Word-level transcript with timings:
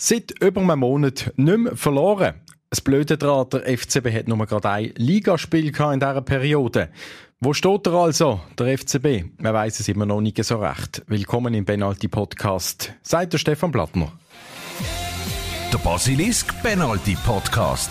Seit 0.00 0.30
über 0.40 0.60
einem 0.60 0.78
Monat 0.78 1.32
nicht 1.34 1.58
mehr 1.58 1.74
verloren. 1.74 2.34
Das 2.70 2.80
Blöde 2.80 3.18
daran, 3.18 3.50
der 3.50 3.62
FCB 3.76 4.14
hat 4.14 4.28
nur 4.28 4.46
gerade 4.46 4.70
ein 4.70 4.92
Ligaspiel 4.94 5.66
in 5.66 5.72
dieser 5.72 6.22
Periode. 6.22 6.90
Wo 7.40 7.52
steht 7.52 7.84
er 7.88 7.94
also, 7.94 8.40
der 8.56 8.78
FCB? 8.78 9.24
Man 9.38 9.54
weiß 9.54 9.80
es 9.80 9.88
immer 9.88 10.06
noch 10.06 10.20
nicht 10.20 10.42
so 10.44 10.58
recht. 10.58 11.02
Willkommen 11.08 11.52
im 11.52 11.64
Penalty 11.64 12.06
Podcast, 12.06 12.92
sagt 13.02 13.32
der 13.32 13.38
Stefan 13.38 13.72
Plattner. 13.72 14.12
Der 15.72 15.78
Basilisk 15.78 16.54
Penalty 16.62 17.16
Podcast. 17.26 17.90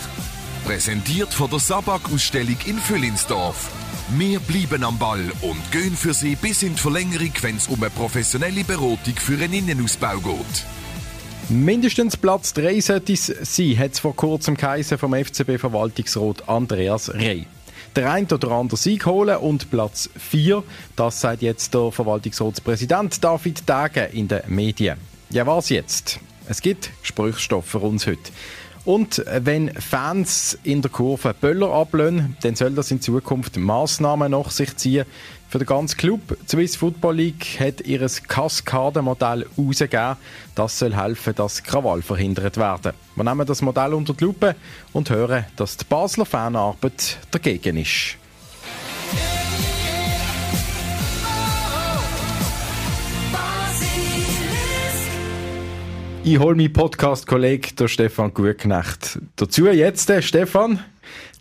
Präsentiert 0.64 1.34
von 1.34 1.50
der 1.50 1.58
Sabak-Ausstellung 1.58 2.56
in 2.64 2.78
Füllinsdorf. 2.78 3.70
Wir 4.16 4.40
bleiben 4.40 4.82
am 4.82 4.98
Ball 4.98 5.30
und 5.42 5.72
gehen 5.72 5.94
für 5.94 6.14
Sie 6.14 6.36
bis 6.36 6.62
in 6.62 6.74
die 6.74 6.80
Verlängerung, 6.80 7.32
wenn 7.42 7.56
es 7.56 7.68
um 7.68 7.82
eine 7.82 7.90
professionelle 7.90 8.64
Beratung 8.64 9.16
für 9.16 9.34
einen 9.34 9.52
Innenausbau 9.52 10.16
geht. 10.20 10.64
Mindestens 11.50 12.14
Platz 12.14 12.52
3 12.52 12.78
sollte 12.82 13.14
es 13.14 13.26
sein, 13.26 13.78
hat 13.78 13.92
es 13.92 14.00
vor 14.00 14.14
kurzem 14.14 14.54
geheißen 14.54 14.98
vom 14.98 15.14
FCB-Verwaltungsrat 15.14 16.46
Andreas 16.46 17.14
Rey. 17.14 17.46
Der 17.96 18.12
ein 18.12 18.26
oder 18.26 18.50
andere 18.50 18.76
Sieg 18.76 19.06
holen 19.06 19.38
und 19.38 19.70
Platz 19.70 20.10
4, 20.18 20.62
das 20.94 21.22
sagt 21.22 21.40
jetzt 21.40 21.72
der 21.72 21.90
Verwaltungsratspräsident 21.90 23.24
David 23.24 23.66
Dage 23.66 24.10
in 24.12 24.28
den 24.28 24.42
Medien. 24.48 24.98
Ja, 25.30 25.46
was 25.46 25.70
jetzt? 25.70 26.20
Es 26.50 26.60
gibt 26.60 26.90
Sprüchstoff 27.00 27.64
für 27.64 27.78
uns 27.78 28.06
heute. 28.06 28.30
Und 28.84 29.24
wenn 29.26 29.74
Fans 29.74 30.58
in 30.62 30.82
der 30.82 30.90
Kurve 30.90 31.34
Böller 31.34 31.72
ablösen, 31.72 32.36
dann 32.42 32.56
soll 32.56 32.72
das 32.72 32.90
in 32.90 33.00
Zukunft 33.00 33.56
Massnahmen 33.56 34.30
nach 34.32 34.50
sich 34.50 34.76
ziehen, 34.76 35.04
für 35.48 35.58
den 35.58 35.66
ganzen 35.66 35.96
Club. 35.96 36.36
Die 36.42 36.48
Swiss 36.48 36.76
Football 36.76 37.16
League 37.16 37.58
hat 37.58 37.80
ihr 37.80 38.06
Kaskadenmodell 38.28 39.46
herausgegeben. 39.56 40.16
Das 40.54 40.78
soll 40.78 40.94
helfen, 40.94 41.34
dass 41.34 41.62
Krawall 41.62 42.02
verhindert 42.02 42.58
werden. 42.58 42.92
Wir 43.16 43.24
nehmen 43.24 43.46
das 43.46 43.62
Modell 43.62 43.94
unter 43.94 44.12
die 44.12 44.24
Lupe 44.24 44.54
und 44.92 45.10
hören, 45.10 45.46
dass 45.56 45.76
die 45.76 45.84
Basler 45.86 46.26
Fanarbeit 46.26 47.18
dagegen 47.30 47.78
ist. 47.78 48.18
Ich 56.30 56.38
hole 56.38 56.54
meinen 56.54 56.70
Podcast-Kollegen 56.70 57.88
Stefan 57.88 58.34
Gutknecht. 58.34 59.18
Dazu 59.36 59.66
jetzt, 59.66 60.10
äh, 60.10 60.20
Stefan, 60.20 60.78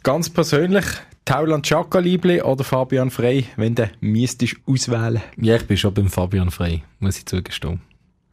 ganz 0.01 0.29
persönlich, 0.29 0.85
Tauland 1.25 1.65
Chaka-Liebli 1.65 2.41
oder 2.41 2.63
Fabian 2.63 3.11
Frey, 3.11 3.47
wenn 3.57 3.75
du 3.75 3.91
müsstest 3.99 4.55
auswählen? 4.65 5.21
Ja, 5.35 5.57
ich 5.57 5.67
bin 5.67 5.75
schon 5.75 5.93
beim 5.93 6.07
Fabian 6.07 6.51
Frey, 6.51 6.83
muss 7.01 7.17
ich 7.17 7.25
zugestehen. 7.25 7.81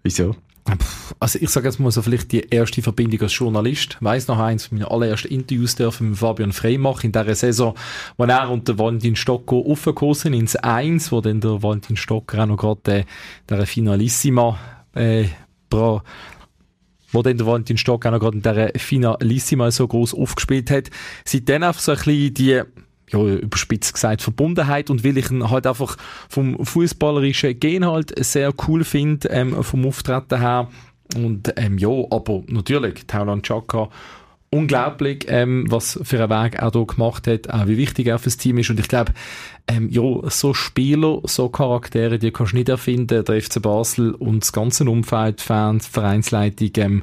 Wieso? 0.05 0.37
Also 1.19 1.41
ich 1.43 1.51
sage 1.51 1.67
jetzt 1.67 1.81
mal 1.81 1.91
so 1.91 2.03
vielleicht 2.03 2.31
die 2.31 2.49
erste 2.49 2.83
Verbindung 2.83 3.23
als 3.23 3.37
Journalist. 3.37 3.97
Ich 3.99 4.05
weiss 4.05 4.29
noch 4.29 4.39
eins 4.39 4.71
meiner 4.71 4.93
allerersten 4.93 5.33
Interviews 5.33 5.75
dürfen 5.75 6.11
mit 6.11 6.19
Fabian 6.21 6.53
Frey 6.53 6.79
machen 6.79 7.07
in 7.07 7.13
dieser 7.13 7.35
Saison, 7.35 7.75
wo 8.17 8.27
er 8.27 8.49
und 8.49 8.69
der 8.69 8.79
Valentin 8.79 9.17
Stocker 9.17 9.57
aufgekommen 9.57 10.15
sind 10.15 10.35
ins 10.35 10.55
Eins, 10.55 11.11
wo 11.11 11.21
dann 11.21 11.41
der 11.41 11.65
Valentin 11.65 11.97
Stocker 11.97 12.45
auch 12.45 12.47
noch 12.47 12.59
gerade 12.59 13.01
äh, 13.01 13.05
der 13.51 13.67
Finalissima 13.67 14.57
äh, 14.95 15.25
wo 17.15 17.23
dann 17.23 17.39
der 17.39 17.47
Valentin 17.47 17.79
Stock 17.79 18.05
auch 18.05 18.11
noch 18.11 18.21
gerade 18.21 18.37
in 18.37 18.43
dieser 18.43 18.71
Finalissima 18.77 19.71
so 19.71 19.87
groß 19.87 20.15
aufgespielt 20.15 20.71
hat. 20.71 20.91
Seitdem 21.25 21.63
einfach 21.63 21.81
so 21.81 21.93
ein 21.93 21.99
bisschen 21.99 22.35
die 22.35 22.63
ja, 23.11 23.21
überspitzt 23.21 23.95
gesagt, 23.95 24.23
Verbundenheit 24.23 24.91
und 24.91 25.05
weil 25.05 25.19
ich 25.19 25.31
ihn 25.31 25.51
halt 25.51 25.67
einfach 25.67 25.97
vom 26.29 26.65
fußballerischen 26.65 27.59
Gen 27.61 27.87
halt 27.87 28.13
sehr 28.25 28.53
cool 28.67 28.85
finde, 28.85 29.29
ähm, 29.29 29.63
vom 29.63 29.87
Auftreten 29.87 30.41
her. 30.41 30.69
Und 31.15 31.53
ähm, 31.57 31.79
ja, 31.79 31.91
aber 32.11 32.43
natürlich, 32.49 33.07
Tauland 33.07 33.45
Chaka 33.45 33.91
unglaublich, 34.55 35.27
ähm, 35.29 35.67
was 35.69 35.99
für 36.03 36.23
einen 36.23 36.31
Weg 36.31 36.55
er 36.55 36.71
hier 36.71 36.87
gemacht 36.87 37.27
hat, 37.27 37.51
auch 37.51 37.67
wie 37.67 37.77
wichtig 37.77 38.07
er 38.07 38.19
fürs 38.19 38.37
Team 38.37 38.59
ist. 38.59 38.71
Und 38.71 38.81
ich 38.81 38.89
glaube, 38.89 39.13
ähm, 39.67 39.89
ja, 39.91 40.03
so 40.31 40.55
Spieler, 40.55 41.21
so 41.25 41.49
Charaktere, 41.49 42.19
die 42.19 42.31
kannst 42.31 42.53
du 42.53 42.57
nicht 42.57 42.69
erfinden. 42.69 43.25
Der 43.25 43.43
FC 43.43 43.61
Basel 43.61 44.13
und 44.15 44.41
das 44.41 44.53
ganze 44.53 44.85
Umfeld, 44.85 45.41
Fans, 45.41 45.87
Vereinsleitung, 45.87 46.71
ähm, 46.77 47.03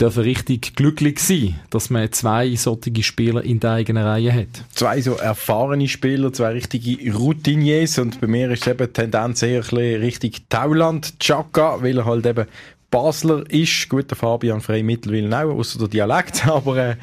dürfen 0.00 0.22
richtig 0.22 0.76
glücklich 0.76 1.18
sein, 1.18 1.58
dass 1.70 1.90
man 1.90 2.12
zwei 2.12 2.54
solche 2.54 3.02
Spieler 3.02 3.42
in 3.42 3.58
der 3.58 3.72
eigenen 3.72 4.04
Reihe 4.04 4.32
hat. 4.32 4.64
Zwei 4.72 5.00
so 5.00 5.14
erfahrene 5.14 5.88
Spieler, 5.88 6.32
zwei 6.32 6.50
richtige 6.50 7.12
Routiniers 7.12 7.98
und 7.98 8.20
bei 8.20 8.28
mir 8.28 8.50
ist 8.52 8.68
eben 8.68 8.92
Tendenz 8.92 9.42
eher 9.42 9.56
ein 9.56 9.60
bisschen 9.62 10.00
richtig 10.00 10.48
Tauland, 10.48 11.18
Chaka, 11.18 11.82
weil 11.82 11.98
er 11.98 12.04
halt 12.04 12.26
eben 12.26 12.46
Basler 12.90 13.44
ist. 13.50 13.88
Gut, 13.88 14.10
der 14.10 14.16
Fabian 14.16 14.60
Frey 14.60 14.82
mittlerweile 14.82 15.44
auch, 15.44 15.58
außer 15.58 15.78
der 15.78 15.88
Dialekt. 15.88 16.46
Aber 16.48 16.76
äh, 16.76 16.96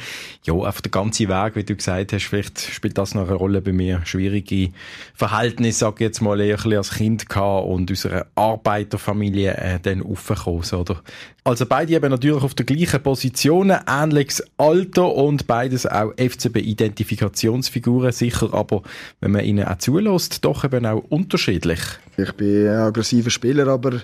ja, 0.44 0.54
einfach 0.54 0.82
der 0.82 0.92
ganze 0.92 1.28
Weg, 1.28 1.56
wie 1.56 1.64
du 1.64 1.76
gesagt 1.76 2.14
hast, 2.14 2.24
vielleicht 2.24 2.60
spielt 2.60 2.98
das 2.98 3.14
noch 3.14 3.28
eine 3.28 3.36
Rolle 3.36 3.62
bei 3.62 3.72
mir. 3.72 4.02
Schwierige 4.06 4.72
Verhältnisse, 5.14 5.80
sag 5.80 5.96
ich 5.96 6.06
jetzt 6.06 6.22
mal, 6.22 6.40
eher 6.40 6.56
ein 6.56 6.56
bisschen 6.56 6.78
als 6.78 6.92
Kind 6.92 7.30
gehabt 7.30 7.68
und 7.68 7.90
unserer 7.90 8.26
Arbeiterfamilie 8.36 9.56
äh, 9.56 9.80
dann 9.80 10.02
aufgekommen. 10.04 10.64
Oder? 10.74 11.02
Also 11.44 11.68
beide 11.68 11.94
eben 11.94 12.10
natürlich 12.10 12.42
auf 12.42 12.56
der 12.56 12.66
gleichen 12.66 13.04
Position, 13.04 13.72
ähnliches 13.88 14.44
Alter 14.58 15.14
und 15.14 15.46
beides 15.46 15.86
auch 15.86 16.12
FCB-Identifikationsfiguren 16.18 18.12
sicher, 18.12 18.52
aber 18.52 18.82
wenn 19.20 19.32
man 19.32 19.46
ihnen 19.46 19.68
auch 19.68 19.78
zulässt, 19.78 20.44
doch 20.44 20.64
eben 20.64 20.88
auch 20.88 21.04
unterschiedlich. 21.10 21.80
Ich 22.18 22.32
bin 22.32 22.68
ein 22.68 22.78
aggressiver 22.78 23.30
Spieler, 23.30 23.68
aber 23.68 24.02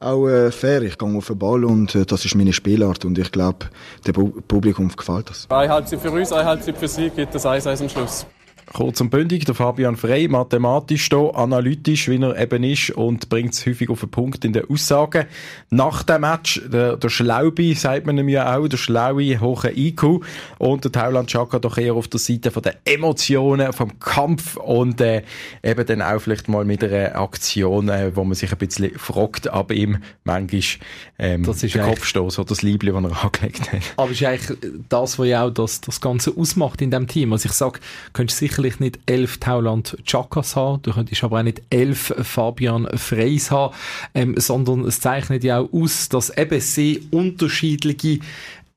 auch 0.00 0.28
äh, 0.28 0.50
fair. 0.50 0.82
Ich 0.82 0.98
gehe 0.98 1.16
auf 1.16 1.26
den 1.26 1.38
Ball 1.38 1.64
und 1.64 1.94
äh, 1.94 2.04
das 2.04 2.24
ist 2.24 2.34
meine 2.34 2.52
Spielart 2.52 3.04
und 3.04 3.18
ich 3.18 3.32
glaube, 3.32 3.66
dem 4.06 4.42
Publikum 4.42 4.88
gefällt 4.94 5.30
das. 5.30 5.46
Eine 5.50 5.72
Halbzeit 5.72 6.00
für 6.00 6.10
uns, 6.10 6.32
eine 6.32 6.44
Halbzeit 6.44 6.76
für 6.76 6.88
sie, 6.88 7.10
gibt 7.10 7.34
das 7.34 7.44
1-1 7.44 7.82
am 7.82 7.88
Schluss. 7.88 8.26
Kurz 8.72 9.00
und 9.00 9.10
bündig, 9.10 9.46
der 9.46 9.54
Fabian 9.54 9.96
Frey, 9.96 10.28
mathematisch 10.28 11.08
da, 11.08 11.30
analytisch, 11.30 12.08
wie 12.08 12.20
er 12.20 12.38
eben 12.38 12.64
ist 12.64 12.90
und 12.90 13.28
bringt 13.28 13.54
es 13.54 13.64
häufig 13.64 13.88
auf 13.88 14.00
den 14.00 14.10
Punkt 14.10 14.44
in 14.44 14.52
den 14.52 14.68
Aussagen. 14.68 15.24
Nach 15.70 16.02
dem 16.02 16.20
Match, 16.20 16.60
der, 16.70 16.96
der 16.96 17.08
Schlaubi, 17.08 17.74
sagt 17.74 18.06
man 18.06 18.18
ihm 18.18 18.28
ja 18.28 18.56
auch, 18.56 18.68
der 18.68 18.76
Schlaue, 18.76 19.40
hohe 19.40 19.72
IQ 19.74 20.22
und 20.58 20.84
der 20.84 20.92
Tauland 20.92 21.30
Chaka 21.30 21.58
doch 21.58 21.78
eher 21.78 21.94
auf 21.94 22.08
der 22.08 22.20
Seite 22.20 22.50
von 22.50 22.62
den 22.62 22.74
Emotionen, 22.84 23.72
vom 23.72 23.98
Kampf 24.00 24.56
und 24.56 25.00
äh, 25.00 25.22
eben 25.62 25.86
dann 25.86 26.02
auch 26.02 26.20
vielleicht 26.20 26.48
mal 26.48 26.64
mit 26.64 26.84
einer 26.84 27.16
Aktion, 27.16 27.88
äh, 27.88 28.14
wo 28.14 28.24
man 28.24 28.34
sich 28.34 28.52
ein 28.52 28.58
bisschen 28.58 28.98
fragt, 28.98 29.48
aber 29.48 29.74
ihm 29.74 29.98
manchmal 30.24 30.48
ähm, 31.18 31.42
das 31.42 31.62
ist 31.62 31.74
der 31.74 31.84
Kopfstoß 31.84 32.38
oder 32.38 32.48
das 32.48 32.62
Liebling, 32.62 33.02
das 33.02 33.12
er 33.12 33.24
angelegt 33.24 33.72
hat. 33.72 33.82
Aber 33.96 34.10
ist 34.10 34.22
eigentlich 34.22 34.58
das, 34.88 35.18
was 35.18 35.26
ja 35.26 35.44
auch 35.44 35.50
das, 35.50 35.80
das 35.80 36.00
Ganze 36.00 36.32
ausmacht 36.36 36.80
in 36.80 36.90
dem 36.90 37.06
Team. 37.06 37.32
Also 37.32 37.48
ich 37.48 37.52
sage, 37.52 37.80
könntest 38.12 38.38
sicher 38.38 38.57
sicherlich 38.58 38.80
nicht 38.80 38.98
elf 39.06 39.38
Tauland 39.38 39.96
Chakas 40.04 40.56
haben, 40.56 40.82
du 40.82 40.92
könntest 40.92 41.22
aber 41.22 41.38
auch 41.38 41.42
nicht 41.44 41.62
elf 41.70 42.12
Fabian 42.22 42.88
Freys 42.96 43.50
haben, 43.50 43.74
ähm, 44.14 44.34
sondern 44.36 44.84
es 44.84 45.00
zeichnet 45.00 45.44
ja 45.44 45.60
auch 45.60 45.72
aus, 45.72 46.08
dass 46.08 46.36
eben 46.36 46.60
sehr 46.60 46.96
unterschiedliche 47.12 48.18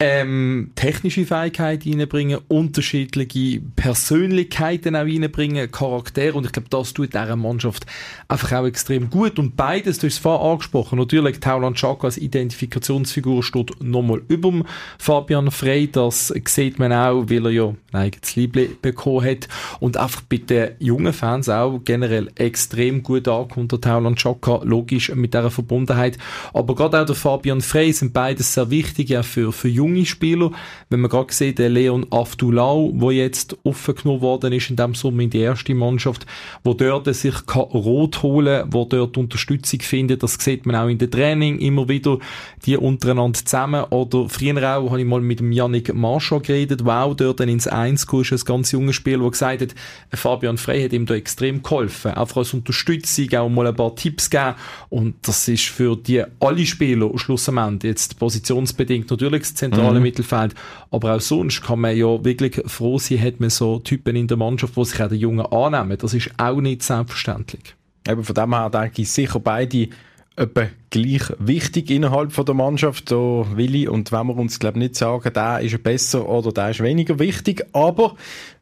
ähm, 0.04 0.72
technische 0.74 1.28
Fähigkeiten 1.28 2.00
reinbringen, 2.00 2.40
unterschiedliche 2.48 3.62
Persönlichkeiten 3.76 4.96
auch 4.96 5.02
reinbringen, 5.02 5.72
Charaktere. 5.72 6.34
Und 6.34 6.48
ich 6.48 6.52
glaube, 6.52 6.70
das 6.72 6.94
tut 6.94 7.14
dieser 7.14 7.36
Mannschaft 7.36 7.86
einfach 8.28 8.54
auch 8.54 8.66
extrem 8.66 9.12
gut. 9.12 9.38
Und 9.38 9.56
beides, 9.56 10.00
du 10.00 10.08
hast 10.08 10.14
es 10.14 10.20
vorher 10.20 10.50
angesprochen, 10.50 10.98
natürlich 10.98 11.40
Tauland 11.40 11.78
Schaka 11.78 12.08
als 12.08 12.18
Identifikationsfigur 12.18 13.44
steht 13.44 13.80
nochmal 13.80 14.24
über 14.28 14.52
Fabian 14.98 15.52
Frey, 15.52 15.88
das 15.92 16.34
sieht 16.46 16.80
man 16.80 16.92
auch, 16.94 17.30
weil 17.30 17.46
er 17.46 17.52
ja 17.52 17.68
ein 17.68 18.02
eigenes 18.02 18.36
Liebling 18.36 18.78
bekommen 18.82 19.24
hat. 19.24 19.48
Und 19.80 19.98
einfach 19.98 20.22
bei 20.22 20.38
den 20.38 20.72
jungen 20.80 21.14
Fans 21.14 21.48
auch 21.48 21.80
generell 21.86 22.32
extrem 22.34 23.04
gut 23.04 23.28
ankommt, 23.28 23.72
der 23.72 23.82
Tauland 23.82 24.20
Schaka, 24.20 24.62
logisch 24.64 25.14
mit 25.14 25.36
dieser 25.36 25.52
Verbundenheit, 25.52 26.18
aber 26.56 26.74
gerade 26.74 27.02
auch 27.02 27.06
der 27.06 27.16
Fabian 27.16 27.62
Frey 27.62 27.94
sind 27.94 28.14
beides 28.14 28.56
sehr 28.56 28.72
wichtig 28.72 29.10
ja 29.10 29.22
für, 29.22 29.52
für 29.52 29.68
junge 29.68 29.91
junge 29.92 30.06
Spieler. 30.06 30.52
Wenn 30.90 31.02
man 31.02 31.10
gerade 31.10 31.34
sieht, 31.34 31.60
der 31.60 31.70
Leon 31.70 32.06
Aftulau, 32.10 32.92
der 32.94 33.12
jetzt 33.12 33.58
aufgenommen 33.64 34.22
worden 34.22 34.54
ist 34.54 34.70
in 34.70 34.76
dem 34.76 34.96
Sommer 34.96 35.24
in 35.24 35.30
die 35.30 35.40
erste 35.40 35.74
Mannschaft, 35.74 36.26
wo 36.64 36.74
dort 36.74 37.14
sich 37.14 37.36
rot 37.56 38.24
holen 38.24 38.62
kann, 38.62 38.74
wo 38.74 38.86
dort 38.86 39.18
Unterstützung 39.18 39.82
findet, 39.82 40.24
das 40.24 40.36
sieht 40.36 40.66
man 40.66 40.76
auch 40.76 40.88
in 40.88 40.98
den 40.98 41.12
Training 41.12 41.60
immer 41.60 41.88
wieder, 41.90 42.18
die 42.66 42.78
untereinander 42.78 43.40
zusammen. 43.40 43.84
Oder 43.90 44.30
früher 44.30 44.58
auch, 44.78 44.90
habe 44.90 45.02
ich 45.02 45.08
mal 45.08 45.22
mit 45.22 45.40
dem 45.40 45.52
Yannick 45.52 45.94
Marschall 45.94 46.42
geredet, 46.42 46.86
auch 46.86 47.16
dort 47.16 47.40
dann 47.40 47.50
ins 47.50 47.68
Eins 47.68 48.06
ist 48.12 48.32
ein 48.32 48.40
ganz 48.46 48.72
junger 48.72 48.94
Spieler, 48.94 49.20
der 49.20 49.32
gesagt 49.32 49.62
hat, 49.62 49.76
Fabian 50.14 50.58
Frey 50.58 50.84
hat 50.84 50.94
ihm 50.94 51.06
da 51.06 51.16
extrem 51.16 51.64
geholfen. 51.64 52.12
Einfach 52.12 52.38
als 52.38 52.54
Unterstützung, 52.54 53.34
auch 53.36 53.50
mal 53.50 53.68
ein 53.68 53.76
paar 53.76 53.96
Tipps 53.96 54.30
geben. 54.30 54.56
Und 54.90 55.16
das 55.24 55.48
ist 55.48 55.66
für 55.66 55.96
die 55.96 56.24
alle 56.40 56.66
Spieler 56.66 57.10
schlussendlich 57.18 57.90
jetzt 57.90 58.20
positionsbedingt 58.20 59.10
natürlich 59.10 59.42
das 59.42 59.56
zentrale 59.56 59.81
mhm. 59.90 60.02
Mittelfeld. 60.02 60.56
Aber 60.90 61.16
auch 61.16 61.22
sonst 61.22 61.62
kann 61.62 61.80
man 61.80 61.96
ja 61.96 62.24
wirklich 62.24 62.62
froh 62.66 63.00
sein, 63.00 63.22
hat 63.22 63.40
man 63.40 63.50
so 63.50 63.80
Typen 63.80 64.16
in 64.16 64.28
der 64.28 64.38
Mannschaft, 64.38 64.76
die 64.76 64.86
sich 64.86 65.02
auch 65.02 65.10
den 65.10 65.20
Jungen 65.20 65.46
annehmen. 65.46 65.98
Das 65.98 66.14
ist 66.14 66.32
auch 66.38 66.62
nicht 66.62 66.84
selbstverständlich. 66.84 67.76
Eben 68.08 68.24
von 68.24 68.36
dem 68.36 68.54
her 68.54 68.70
denke 68.70 69.02
ich 69.02 69.12
sicher 69.12 69.40
beide 69.40 69.90
etwa 70.36 70.68
gleich 70.90 71.24
wichtig 71.40 71.90
innerhalb 71.90 72.32
von 72.32 72.46
der 72.46 72.56
Mannschaft. 72.56 73.12
Da 73.12 73.16
Willi 73.16 73.88
und 73.88 74.12
wenn 74.12 74.28
wir 74.28 74.38
uns 74.38 74.60
glaube 74.60 74.80
nicht 74.80 74.96
sagen, 74.96 75.32
der 75.34 75.60
ist 75.60 75.82
besser 75.84 76.28
oder 76.28 76.52
der 76.52 76.72
ist 76.72 76.82
weniger 76.82 77.20
wichtig, 77.20 77.66
aber 77.74 78.16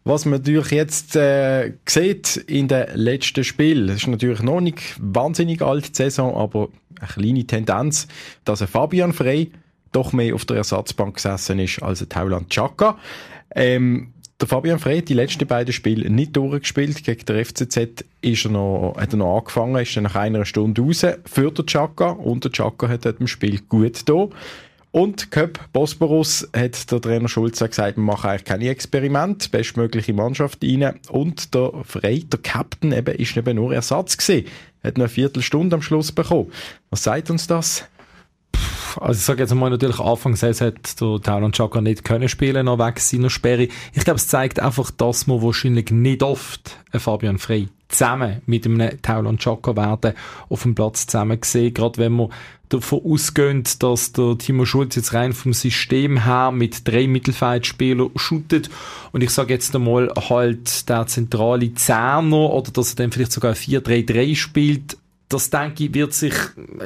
was 0.04 0.26
man 0.26 0.40
natürlich 0.40 0.72
jetzt 0.72 1.16
äh, 1.16 1.74
sieht 1.88 2.38
in 2.38 2.68
den 2.68 2.88
letzten 2.96 3.44
Spielen, 3.44 3.88
das 3.88 3.98
ist 3.98 4.08
natürlich 4.08 4.42
noch 4.42 4.62
nicht 4.62 4.82
wahnsinnig 5.00 5.62
alt 5.62 5.90
die 5.90 5.96
Saison, 5.96 6.36
aber 6.36 6.70
eine 7.00 7.08
kleine 7.08 7.46
Tendenz, 7.46 8.08
dass 8.46 8.62
ein 8.62 8.68
Fabian 8.68 9.14
Frey 9.14 9.52
doch 9.92 10.14
mehr 10.14 10.36
auf 10.36 10.46
der 10.46 10.58
Ersatzbank 10.58 11.16
gesessen 11.16 11.60
ist 11.60 11.82
als 11.82 12.08
Tauland 12.08 12.50
Chaka. 12.50 12.98
Ähm, 13.56 14.14
der 14.40 14.48
Fabian 14.48 14.80
Frey 14.80 15.00
hat 15.00 15.10
die 15.10 15.16
letzten 15.16 15.48
beiden 15.48 15.74
Spiele 15.74 16.10
nicht 16.10 16.38
durchgespielt. 16.38 17.04
Gegen 17.04 17.26
der 17.26 17.46
FCZ 17.46 18.06
ist 18.22 18.46
er 18.46 18.52
noch, 18.52 18.96
hat 18.98 19.12
er 19.12 19.18
noch 19.18 19.38
angefangen, 19.40 19.76
ist 19.76 19.96
dann 19.98 20.04
nach 20.04 20.16
einer 20.16 20.46
Stunde 20.46 20.82
raus 20.82 21.06
für 21.26 21.52
den 21.52 21.66
Chaka 21.66 22.12
und 22.12 22.46
der 22.46 22.52
Chaka 22.52 22.88
hat 22.88 23.06
dort 23.06 23.20
im 23.20 23.28
Spiel 23.28 23.60
gut 23.68 24.08
da. 24.08 24.30
Und 24.92 25.30
Köp 25.30 25.60
Bosporus 25.72 26.48
hat 26.56 26.92
der 26.92 27.02
Trainer 27.02 27.28
Schulze 27.28 27.68
gesagt, 27.68 27.98
wir 27.98 28.04
machen 28.04 28.30
eigentlich 28.30 28.46
keine 28.46 28.70
Experimente, 28.70 29.50
bestmögliche 29.50 30.14
Mannschaft 30.14 30.64
rein. 30.64 31.00
Und 31.10 31.54
der 31.54 31.72
Frey, 31.84 32.24
der 32.24 32.40
Captain, 32.40 32.92
eben, 32.92 33.16
ist 33.16 33.38
eben 33.38 33.58
nur 33.58 33.74
Ersatz 33.74 34.18
gewesen. 34.18 34.48
Hat 34.84 34.98
noch 34.98 35.04
eine 35.04 35.10
Viertelstunde 35.10 35.76
am 35.76 35.82
Schluss 35.84 36.12
bekommen. 36.12 36.52
Was 36.90 37.04
sagt 37.04 37.30
uns 37.30 37.46
das? 37.46 37.86
Also 39.00 39.18
ich 39.18 39.26
sage 39.26 39.42
jetzt 39.42 39.54
mal 39.54 39.70
natürlich, 39.70 40.00
Anfang 40.00 40.36
Saison 40.36 40.74
der 41.00 41.22
Talon 41.22 41.52
Chaka 41.52 41.82
nicht 41.82 42.04
können 42.04 42.30
spielen, 42.30 42.66
noch 42.66 42.80
weg 42.80 43.00
seiner 43.00 43.30
Sperre. 43.30 43.68
Ich 43.94 44.04
glaube, 44.04 44.18
es 44.18 44.28
zeigt 44.28 44.60
einfach, 44.60 44.92
dass 44.92 45.28
man 45.28 45.42
wahrscheinlich 45.42 45.92
nicht 45.92 46.24
oft 46.24 46.78
ein 46.92 47.00
Fabian 47.00 47.38
Frey 47.38 47.70
zusammen 47.88 48.42
mit 48.46 48.66
einem 48.66 49.02
Taulan 49.02 49.38
Chaka 49.38 49.76
werden 49.76 50.14
auf 50.48 50.64
dem 50.64 50.76
Platz 50.76 51.08
zusammen 51.08 51.40
gesehen, 51.40 51.74
gerade 51.74 51.98
wenn 51.98 52.14
man 52.14 52.30
davon 52.70 53.02
ausgeht, 53.04 53.82
dass 53.82 54.14
der 54.14 54.38
Timo 54.38 54.64
Schulz 54.66 54.96
jetzt 54.96 55.14
rein 55.14 55.34
vom 55.34 55.54
System 55.54 56.24
her 56.24 56.52
mit 56.52 56.88
drei 56.88 57.08
Mittelfeldspielern 57.08 58.12
shootet 58.16 58.70
und 59.12 59.24
ich 59.24 59.32
sage 59.32 59.54
jetzt 59.54 59.76
einmal 59.76 60.14
halt 60.30 60.88
der 60.88 61.08
zentrale 61.08 61.74
Zehner 61.74 62.52
oder 62.52 62.72
dass 62.72 62.94
er 62.94 62.98
dann 62.98 63.12
vielleicht 63.12 63.32
sogar 63.32 63.54
4-3-3 63.54 64.36
spielt, 64.36 64.98
das 65.30 65.52
denke 65.52 65.86
ich, 65.86 65.94
wird 65.94 66.12
sich 66.12 66.34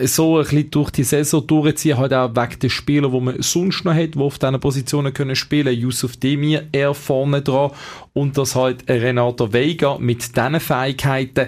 so 0.02 0.38
ein 0.38 0.44
bisschen 0.44 0.70
durch 0.70 0.92
die 0.92 1.04
Saison 1.04 1.48
durchziehen, 1.48 1.98
halt 1.98 2.14
auch 2.14 2.36
wegen 2.36 2.60
der 2.60 2.70
Spieler, 2.70 3.10
die 3.10 3.20
man 3.22 3.42
sonst 3.42 3.86
noch 3.86 3.94
hat, 3.94 4.16
die 4.16 4.20
auf 4.20 4.38
diesen 4.38 4.60
Positionen 4.60 5.14
können 5.14 5.38
spielen. 5.38 5.74
Yusuf 5.74 6.18
Demir 6.18 6.68
eher 6.74 6.94
vorne 6.94 7.42
dran 7.42 7.72
und 8.12 8.38
das 8.38 8.56
halt 8.56 8.90
Renato 8.90 9.54
Vega 9.54 9.98
mit 9.98 10.36
diesen 10.36 10.60
Fähigkeiten 10.60 11.48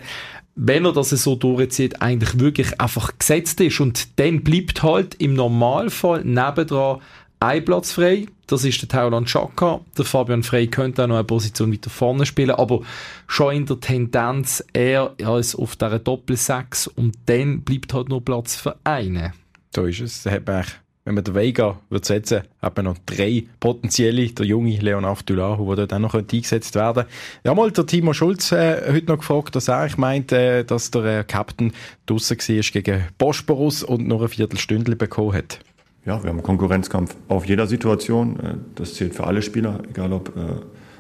wenn 0.56 0.86
er 0.86 0.94
das 0.94 1.09
so 1.09 1.36
durchzieht, 1.36 2.01
eigentlich 2.01 2.39
wirklich 2.39 2.80
einfach 2.80 3.12
gesetzt 3.19 3.59
ist. 3.59 3.81
Und 3.81 4.19
dann 4.19 4.42
bleibt 4.42 4.83
halt 4.83 5.15
im 5.15 5.33
Normalfall 5.33 6.24
nebendran 6.24 7.01
ein 7.42 7.65
Platz 7.65 7.92
frei. 7.92 8.27
Das 8.47 8.63
ist 8.63 8.81
der 8.81 8.89
Tauland 8.89 9.27
Chaka. 9.27 9.81
Der 9.97 10.06
Fabian 10.06 10.44
Frey 10.44 10.68
könnte 10.68 11.03
auch 11.03 11.07
noch 11.07 11.15
eine 11.15 11.24
Position 11.24 11.71
weiter 11.71 11.89
vorne 11.89 12.25
spielen, 12.25 12.51
aber 12.51 12.81
schon 13.27 13.56
in 13.56 13.65
der 13.65 13.80
Tendenz 13.80 14.63
eher 14.74 15.13
als 15.24 15.56
auf 15.56 15.75
dieser 15.75 16.00
Doppel-6 16.00 16.89
und 16.89 17.18
dann 17.25 17.62
bleibt 17.62 17.94
halt 17.94 18.09
nur 18.09 18.24
Platz 18.24 18.56
für 18.56 18.75
einen. 18.83 19.33
So 19.75 19.86
ist 19.86 20.01
es. 20.01 20.25
Hat 20.25 20.45
man 20.45 20.63
wenn 21.06 21.13
man 21.13 21.24
den 21.24 21.36
Vega 21.36 21.80
wird 21.89 22.03
setzen, 22.03 22.42
hat 22.63 22.75
man 22.77 22.86
noch 22.86 22.97
drei 23.06 23.44
potenzielle, 23.59 24.27
der 24.30 24.45
junge 24.47 24.75
Leon 24.80 25.06
Aftulahu, 25.06 25.75
der 25.75 25.86
dort 25.86 25.94
auch 25.94 26.00
noch 26.00 26.15
eingesetzt 26.15 26.74
werden 26.74 27.03
könnte. 27.03 27.12
Ja, 27.44 27.53
mal 27.53 27.69
der 27.69 27.86
Timo 27.86 28.13
Schulz 28.13 28.51
äh, 28.51 28.92
heute 28.92 29.06
noch 29.06 29.19
gefragt, 29.19 29.56
dass 29.56 29.68
er 29.68 29.86
ich 29.86 29.97
meint, 29.97 30.31
äh, 30.31 30.63
dass 30.63 30.89
der 30.89 31.19
äh, 31.19 31.24
Captain 31.24 31.74
draussen 32.07 32.39
war 32.39 32.62
gegen 32.71 33.03
Bosporus 33.19 33.83
und 33.83 34.07
nur 34.07 34.19
eine 34.19 34.30
Viertelstunde 34.30 34.95
bekommen 34.95 35.33
hat 35.33 35.59
ja, 36.06 36.22
wir 36.22 36.30
haben 36.30 36.44
Konkurrenzkampf 36.44 37.16
auf 37.28 37.46
jeder 37.46 37.68
Situation. 37.68 38.40
Äh, 38.40 38.56
das 38.75 38.94
zählt 38.94 39.16
für 39.16 39.25
alle 39.25 39.42
Spieler, 39.42 39.80
egal 39.90 40.13
ob 40.13 40.30
äh, 40.36 40.42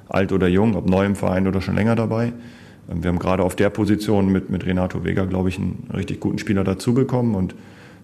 alt 0.09 0.31
oder 0.31 0.47
jung, 0.47 0.75
ob 0.75 0.89
neu 0.89 1.05
im 1.05 1.15
Verein 1.15 1.47
oder 1.47 1.61
schon 1.61 1.75
länger 1.75 1.95
dabei. 1.95 2.33
Ähm, 2.89 3.03
wir 3.03 3.09
haben 3.09 3.19
gerade 3.19 3.43
auf 3.43 3.55
der 3.55 3.69
Position 3.69 4.31
mit, 4.31 4.49
mit 4.49 4.65
Renato 4.65 5.03
Vega, 5.03 5.25
glaube 5.25 5.49
ich, 5.49 5.57
einen 5.57 5.89
richtig 5.93 6.19
guten 6.19 6.39
Spieler 6.39 6.63
dazu 6.63 6.93
bekommen. 6.93 7.35
Und 7.35 7.55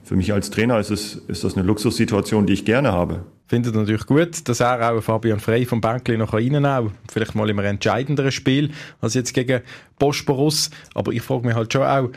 für 0.03 0.15
mich 0.15 0.31
als 0.31 0.51
Trainer 0.51 0.80
ist, 0.80 0.92
es, 0.92 1.15
ist 1.15 1.44
das 1.44 1.56
eine 1.56 1.65
Luxussituation, 1.65 2.45
die 2.45 2.53
ich 2.53 2.65
gerne 2.65 2.92
habe. 2.92 3.24
Findet 3.48 3.75
natürlich 3.75 4.06
gut, 4.06 4.48
dass 4.48 4.62
er 4.62 4.94
auch 4.94 5.01
Fabian 5.01 5.39
Frey 5.39 5.65
vom 5.65 5.81
Bänkli 5.81 6.18
noch 6.18 6.33
reinnehmen 6.33 6.92
Vielleicht 7.12 7.36
mal 7.36 7.50
im 7.50 7.59
entscheidenderen 7.59 8.31
Spiel 8.31 8.71
als 9.01 9.13
jetzt 9.13 9.33
gegen 9.33 9.62
Bosporus. 10.00 10.69
Aber 10.94 11.12
ich 11.12 11.21
frage 11.21 11.48
mich 11.48 11.56
halt 11.56 11.74
schon 11.74 11.83
auch, 11.83 12.09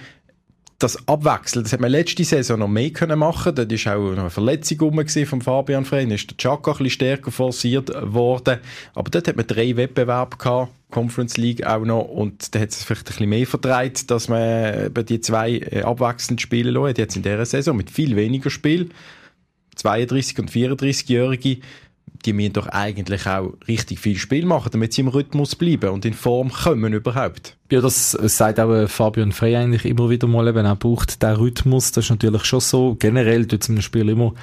das 0.79 1.09
Abwechseln, 1.09 1.63
das 1.63 1.73
hat 1.73 1.81
man 1.81 1.91
letzte 1.91 2.25
Saison 2.25 2.59
noch 2.59 2.69
mehr 2.69 2.91
können 2.91 3.19
machen. 3.19 3.55
Dort 3.55 3.71
ist 3.71 3.87
auch 3.87 4.11
eine 4.11 4.31
Verletzung 4.31 4.81
rum 4.81 5.07
von 5.07 5.41
Fabian 5.41 5.85
Frey. 5.85 6.03
Dann 6.03 6.13
ist 6.13 6.31
der 6.31 6.37
Chaka 6.37 6.73
ein 6.73 6.79
bisschen 6.79 6.91
stärker 6.91 7.31
forciert 7.31 7.91
worden. 8.03 8.59
Aber 8.95 9.11
dort 9.11 9.29
hat 9.29 9.37
man 9.37 9.47
drei 9.47 9.77
Wettbewerbe 9.77 10.37
gehabt. 10.37 10.73
Conference 10.91 11.37
League 11.37 11.67
auch 11.67 11.85
noch 11.85 12.03
und 12.03 12.55
da 12.55 12.61
hat 12.61 12.71
es 12.71 12.85
vielleicht 12.85 13.03
ein 13.03 13.07
bisschen 13.07 13.29
mehr 13.29 13.47
vertreibt, 13.49 14.13
dass 14.13 14.29
man 14.29 14.87
über 14.87 15.03
die 15.03 15.21
zwei 15.21 15.59
äh, 15.59 15.83
abwechselnd 15.83 16.41
spielen 16.41 16.73
lässt. 16.73 16.99
Jetzt 16.99 17.17
in 17.17 17.23
dieser 17.23 17.45
Saison 17.45 17.77
mit 17.77 17.91
viel 17.91 18.15
weniger 18.15 18.49
Spiel. 18.49 18.91
32 19.75 20.39
und 20.39 20.53
34-Jährige 20.53 21.59
die 22.25 22.33
müssen 22.33 22.55
doch 22.55 22.69
eigentlich 22.69 23.27
auch 23.27 23.55
richtig 23.69 24.01
viel 24.01 24.17
Spiel 24.17 24.47
machen, 24.47 24.71
damit 24.73 24.93
sie 24.93 25.03
im 25.03 25.09
Rhythmus 25.09 25.55
bleiben 25.55 25.91
und 25.91 26.05
in 26.05 26.15
Form 26.15 26.51
kommen 26.51 26.93
überhaupt. 26.93 27.57
Ja, 27.71 27.81
das 27.81 28.13
sagt 28.13 28.61
auch 28.61 28.73
äh, 28.73 28.89
Fabian 28.89 29.33
Frey 29.33 29.57
eigentlich 29.57 29.85
immer 29.85 30.09
wieder 30.11 30.27
mal, 30.27 30.49
eben, 30.49 30.65
er 30.65 30.77
braucht 30.77 31.23
den 31.23 31.37
Rhythmus, 31.37 31.93
das 31.93 32.07
ist 32.07 32.11
natürlich 32.11 32.45
schon 32.45 32.61
so. 32.61 32.97
Generell 32.99 33.47
tut 33.47 33.63
es 33.63 33.71
einem 33.71 33.83
Spiel 33.83 34.09
immer 34.09 34.35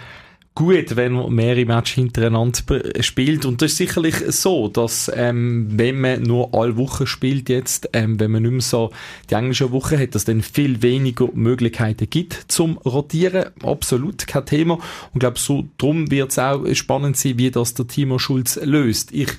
gut, 0.56 0.96
wenn 0.96 1.14
man 1.14 1.34
mehrere 1.34 1.66
Matches 1.66 1.96
hintereinander 1.96 2.62
spielt. 3.02 3.46
Und 3.46 3.62
das 3.62 3.72
ist 3.72 3.78
sicherlich 3.78 4.16
so, 4.28 4.68
dass 4.68 5.12
ähm, 5.14 5.68
wenn 5.72 6.00
man 6.00 6.24
nur 6.24 6.54
alle 6.54 6.78
Wochen 6.78 7.08
spielt 7.08 7.50
jetzt, 7.50 7.90
ähm, 7.94 8.20
wenn 8.20 8.32
man 8.32 8.44
nicht 8.44 8.52
mehr 8.52 8.62
so 8.62 8.92
die 9.30 9.36
englische 9.36 9.72
Woche 9.72 9.98
hat, 9.98 10.16
dass 10.16 10.26
dann 10.26 10.42
viel 10.42 10.82
weniger 10.82 11.30
Möglichkeiten 11.34 12.10
gibt 12.10 12.46
zum 12.48 12.78
Rotieren. 12.78 13.46
Absolut 13.64 14.28
kein 14.28 14.46
Thema. 14.46 14.80
Und 15.14 15.20
glaube, 15.20 15.40
so 15.40 15.66
drum 15.78 16.12
wird 16.12 16.32
es 16.32 16.40
auch 16.40 16.66
spannend 16.74 17.18
sein, 17.18 17.38
wie 17.38 17.52
das 17.52 17.74
der 17.74 17.88
Timo 17.88 18.20
Schulz 18.20 18.60
löst. 18.62 19.14
Ich 19.14 19.30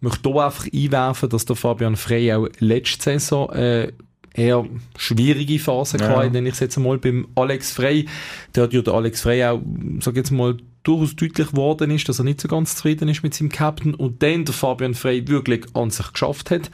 möchte 0.00 0.30
hier 0.30 0.44
einfach 0.44 0.66
einwerfen, 0.72 1.28
dass 1.28 1.44
der 1.44 1.56
Fabian 1.56 1.96
Frey 1.96 2.32
auch 2.32 2.48
letzte 2.58 3.02
Saison 3.02 3.50
äh, 3.50 3.92
eher 4.40 4.66
schwierige 4.96 5.58
Phase 5.58 5.98
ja. 5.98 6.08
gehabt, 6.08 6.32
nenne 6.32 6.48
ich 6.48 6.54
es 6.54 6.60
jetzt 6.60 6.78
mal 6.78 6.98
beim 6.98 7.28
Alex 7.34 7.72
Frey. 7.72 8.06
Der 8.54 8.64
hat 8.64 8.72
ja 8.72 8.82
der 8.82 8.94
Alex 8.94 9.20
Frey 9.20 9.44
auch, 9.44 9.60
sag 10.00 10.16
jetzt 10.16 10.30
mal, 10.30 10.56
durchaus 10.82 11.14
deutlich 11.14 11.50
geworden 11.50 11.90
ist, 11.90 12.08
dass 12.08 12.18
er 12.18 12.24
nicht 12.24 12.40
so 12.40 12.48
ganz 12.48 12.76
zufrieden 12.76 13.08
ist 13.08 13.22
mit 13.22 13.34
seinem 13.34 13.50
Captain 13.50 13.94
und 13.94 14.22
dann 14.22 14.46
der 14.46 14.54
Fabian 14.54 14.94
Frey 14.94 15.26
wirklich 15.28 15.66
an 15.74 15.90
sich 15.90 16.12
geschafft 16.12 16.50
hat 16.50 16.70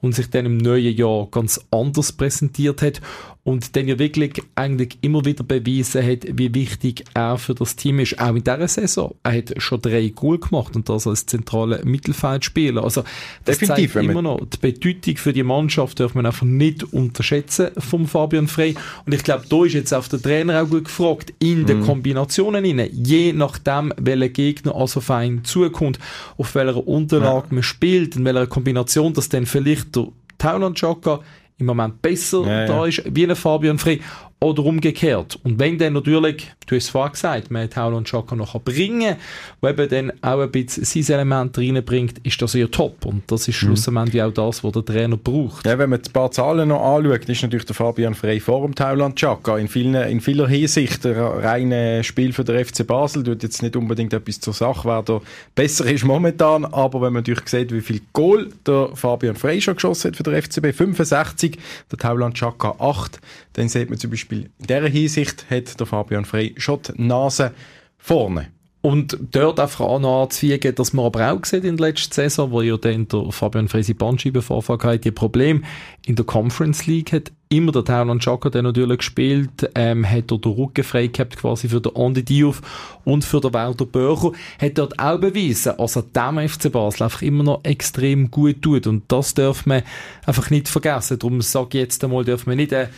und 0.00 0.14
sich 0.14 0.30
dann 0.30 0.46
im 0.46 0.58
neuen 0.58 0.94
Jahr 0.96 1.28
ganz 1.30 1.60
anders 1.70 2.12
präsentiert 2.12 2.82
hat 2.82 3.00
und 3.48 3.76
dann 3.76 3.88
ja 3.88 3.98
wirklich 3.98 4.42
eigentlich 4.56 4.98
immer 5.00 5.24
wieder 5.24 5.42
bewiesen 5.42 6.04
hat, 6.06 6.26
wie 6.30 6.54
wichtig 6.54 7.04
er 7.14 7.38
für 7.38 7.54
das 7.54 7.76
Team 7.76 7.98
ist, 7.98 8.18
auch 8.20 8.34
in 8.34 8.44
dieser 8.44 8.68
Saison. 8.68 9.14
Er 9.22 9.38
hat 9.38 9.54
schon 9.56 9.80
drei 9.80 10.08
Goal 10.08 10.38
gemacht 10.38 10.76
und 10.76 10.86
das 10.90 11.06
als 11.06 11.24
zentraler 11.24 11.82
Mittelfeldspieler. 11.82 12.84
Also 12.84 13.04
das 13.46 13.56
Definitiv, 13.58 13.94
zeigt 13.94 14.04
immer 14.04 14.20
noch, 14.20 14.40
die 14.44 14.58
Bedeutung 14.58 15.16
für 15.16 15.32
die 15.32 15.42
Mannschaft 15.42 15.98
darf 15.98 16.14
man 16.14 16.26
einfach 16.26 16.44
nicht 16.44 16.92
unterschätzen 16.92 17.68
vom 17.78 18.06
Fabian 18.06 18.48
Frey 18.48 18.74
und 19.06 19.14
ich 19.14 19.24
glaube, 19.24 19.44
da 19.48 19.64
ist 19.64 19.72
jetzt 19.72 19.94
auf 19.94 20.10
der 20.10 20.20
Trainer 20.20 20.62
auch 20.62 20.68
gut 20.68 20.84
gefragt, 20.84 21.32
in 21.38 21.64
den 21.64 21.80
mhm. 21.80 21.86
Kombinationen 21.86 22.64
rein, 22.64 22.90
je 22.92 23.32
nachdem, 23.32 23.94
welcher 23.96 24.28
Gegner 24.28 24.74
also 24.74 25.00
fein 25.00 25.42
zukommt, 25.44 25.98
auf 26.36 26.54
welcher 26.54 26.86
Unterlage 26.86 27.46
ja. 27.48 27.54
man 27.54 27.62
spielt, 27.62 28.16
in 28.16 28.26
welcher 28.26 28.46
Kombination 28.46 29.14
das 29.14 29.30
dann 29.30 29.46
vielleicht 29.46 29.87
der 29.94 30.08
Tauland 30.38 30.78
Joker 30.80 31.20
im 31.58 31.66
Moment 31.66 32.00
besser 32.00 32.46
ja, 32.46 32.66
da 32.66 32.86
ist, 32.86 33.02
wie 33.06 33.24
ein 33.24 33.34
Fabian 33.34 33.78
Frey 33.78 34.00
oder 34.40 34.64
umgekehrt. 34.64 35.38
Und 35.42 35.58
wenn 35.58 35.78
dann 35.78 35.94
natürlich, 35.94 36.52
du 36.66 36.76
hast 36.76 36.84
es 36.84 36.90
vorhin 36.90 37.12
gesagt, 37.12 37.50
man 37.50 37.68
Hauler 37.74 37.96
und 37.96 38.08
Schaka 38.08 38.36
noch 38.36 38.60
bringen 38.60 39.16
wo 39.60 39.68
eben 39.68 39.88
dann 39.88 40.12
auch 40.22 40.40
ein 40.40 40.50
bisschen 40.50 40.84
sein 40.84 41.16
Element 41.16 41.58
reinbringt, 41.58 42.18
ist 42.22 42.40
das 42.40 42.54
eher 42.54 42.70
top. 42.70 43.04
Und 43.04 43.30
das 43.30 43.48
ist 43.48 43.60
mhm. 43.62 43.68
schlussendlich 43.68 44.22
auch 44.22 44.32
das, 44.32 44.62
was 44.62 44.72
der 44.72 44.84
Trainer 44.84 45.16
braucht. 45.16 45.66
Ja, 45.66 45.76
wenn 45.78 45.90
man 45.90 46.00
ein 46.00 46.12
paar 46.12 46.30
Zahlen 46.30 46.68
noch 46.68 46.80
anschaut, 46.80 47.28
ist 47.28 47.42
natürlich 47.42 47.66
der 47.66 47.74
Fabian 47.74 48.14
Frey 48.14 48.38
vor 48.38 48.64
dem 48.64 48.74
Thailand 48.74 49.16
Chaka. 49.16 49.58
In, 49.58 49.66
vielen, 49.66 49.94
in 49.94 50.20
vieler 50.20 50.46
Hinsicht 50.46 51.04
ein 51.04 51.16
reines 51.16 52.06
Spiel 52.06 52.32
für 52.32 52.44
den 52.44 52.64
FC 52.64 52.86
Basel. 52.86 53.24
Tut 53.24 53.42
jetzt 53.42 53.62
nicht 53.62 53.74
unbedingt 53.74 54.12
etwas 54.12 54.38
zur 54.38 54.54
Sache, 54.54 54.88
wer 54.88 55.02
da 55.02 55.20
besser 55.56 55.86
ist 55.86 56.04
momentan. 56.04 56.64
Aber 56.64 57.00
wenn 57.00 57.12
man 57.12 57.22
natürlich 57.22 57.48
sieht, 57.48 57.72
wie 57.72 57.80
viel 57.80 58.00
Goal 58.12 58.50
der 58.64 58.90
Fabian 58.94 59.34
Frey 59.34 59.60
schon 59.60 59.74
geschossen 59.74 60.12
hat 60.12 60.16
für 60.16 60.22
den 60.22 60.40
FCB, 60.40 60.72
65, 60.72 61.58
der 61.90 61.98
Thailand 61.98 62.36
Chaka 62.36 62.76
8, 62.78 63.20
dann 63.54 63.68
sieht 63.68 63.90
man 63.90 63.98
zum 63.98 64.10
Beispiel, 64.10 64.27
in 64.30 64.48
dieser 64.58 64.88
Hinsicht 64.88 65.46
hat 65.50 65.78
der 65.78 65.86
Fabian 65.86 66.24
Frey 66.24 66.54
schon 66.56 66.80
die 66.82 67.02
Nase 67.02 67.52
vorne. 67.98 68.48
Und 68.80 69.18
dort 69.32 69.58
einfach 69.58 69.80
auch 69.80 70.22
anzufügen, 70.22 70.72
dass 70.74 70.92
man 70.92 71.06
aber 71.06 71.32
auch 71.32 71.44
sieht 71.44 71.64
in 71.64 71.76
der 71.76 71.88
letzten 71.88 72.14
Saison, 72.14 72.52
wo 72.52 72.62
ja 72.62 72.76
dann 72.76 73.08
der 73.08 73.32
Fabian 73.32 73.68
Fresi 73.68 73.92
Bandscheibenvorfall 73.92 74.78
hatte, 74.78 74.98
die 75.00 75.10
Problem 75.10 75.64
in 76.06 76.14
der 76.14 76.24
Conference 76.24 76.86
League 76.86 77.12
hat 77.12 77.32
immer 77.48 77.72
der 77.72 77.84
Tauland 77.84 78.22
Chaka 78.22 78.50
der 78.50 78.62
natürlich 78.62 78.98
gespielt, 78.98 79.70
ähm, 79.74 80.08
hat 80.08 80.30
dort 80.30 80.44
den 80.44 80.52
Rücken 80.52 80.84
frei 80.84 81.08
gehabt 81.08 81.36
quasi 81.36 81.68
für 81.68 81.80
den 81.80 81.96
Andy 81.96 82.22
Diouf 82.22 82.62
und 83.04 83.24
für 83.24 83.40
den 83.40 83.52
Walter 83.52 83.84
Börcher, 83.84 84.32
hat 84.60 84.78
dort 84.78 84.98
auch 84.98 85.18
bewiesen, 85.18 85.72
er 85.76 86.02
dem 86.02 86.48
FC 86.48 86.70
Basel 86.70 87.02
einfach 87.02 87.22
immer 87.22 87.42
noch 87.42 87.64
extrem 87.64 88.30
gut 88.30 88.62
tut 88.62 88.86
und 88.86 89.04
das 89.08 89.34
darf 89.34 89.66
man 89.66 89.82
einfach 90.24 90.50
nicht 90.50 90.68
vergessen. 90.68 91.18
Darum 91.18 91.40
sage 91.40 91.78
ich 91.78 91.84
jetzt 91.84 92.04
einmal, 92.04 92.24
dürfen 92.24 92.50
wir 92.50 92.56
nicht 92.56 92.72
äh, 92.72 92.88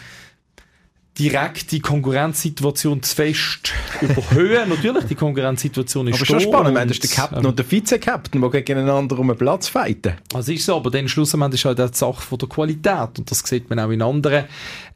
direkt 1.20 1.70
die 1.70 1.80
Konkurrenzsituation 1.80 3.02
zu 3.02 3.14
fest 3.14 3.74
überhöhen. 4.00 4.68
Natürlich, 4.70 5.04
die 5.04 5.14
Konkurrenzsituation 5.14 6.08
ist 6.08 6.16
Aber 6.16 6.24
schon 6.24 6.40
spannend, 6.40 6.74
wenn 6.74 6.88
das 6.88 6.96
ist 6.96 7.04
der 7.04 7.10
Captain 7.10 7.40
ähm, 7.40 7.50
und 7.50 7.58
der 7.58 7.66
Vize-Captain, 7.66 8.40
die 8.40 8.50
gegeneinander 8.50 9.18
um 9.18 9.28
einen 9.28 9.38
Platz 9.38 9.68
fighten. 9.68 10.14
Also 10.32 10.52
ist 10.52 10.64
so, 10.64 10.76
aber 10.76 10.90
dann 10.90 11.08
schlussendlich 11.08 11.60
ist 11.60 11.64
halt 11.66 11.80
auch 11.80 11.90
die 11.90 11.98
Sache 11.98 12.22
von 12.22 12.38
der 12.38 12.48
Qualität 12.48 13.18
und 13.18 13.30
das 13.30 13.40
sieht 13.40 13.68
man 13.68 13.78
auch 13.78 13.90
in 13.90 14.00
anderen 14.00 14.46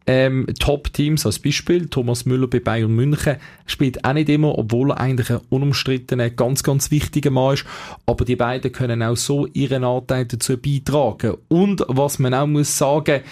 ähm, 0.06 0.46
Top-Teams 0.58 1.26
als 1.26 1.38
Beispiel. 1.38 1.88
Thomas 1.88 2.24
Müller 2.24 2.46
bei 2.46 2.60
Bayern 2.60 2.94
München 2.94 3.36
spielt 3.66 4.04
auch 4.04 4.12
nicht 4.12 4.28
immer, 4.28 4.56
obwohl 4.58 4.92
er 4.92 5.00
eigentlich 5.00 5.30
ein 5.30 5.40
unumstrittener, 5.50 6.30
ganz, 6.30 6.62
ganz 6.62 6.90
wichtiger 6.90 7.30
Mann 7.30 7.54
ist. 7.54 7.64
Aber 8.06 8.24
die 8.24 8.36
beiden 8.36 8.72
können 8.72 9.02
auch 9.02 9.16
so 9.16 9.46
ihren 9.46 9.84
Anteil 9.84 10.26
dazu 10.26 10.56
beitragen. 10.56 11.36
Und 11.48 11.84
was 11.88 12.18
man 12.18 12.34
auch 12.34 12.46
muss 12.46 12.76
sagen, 12.76 13.22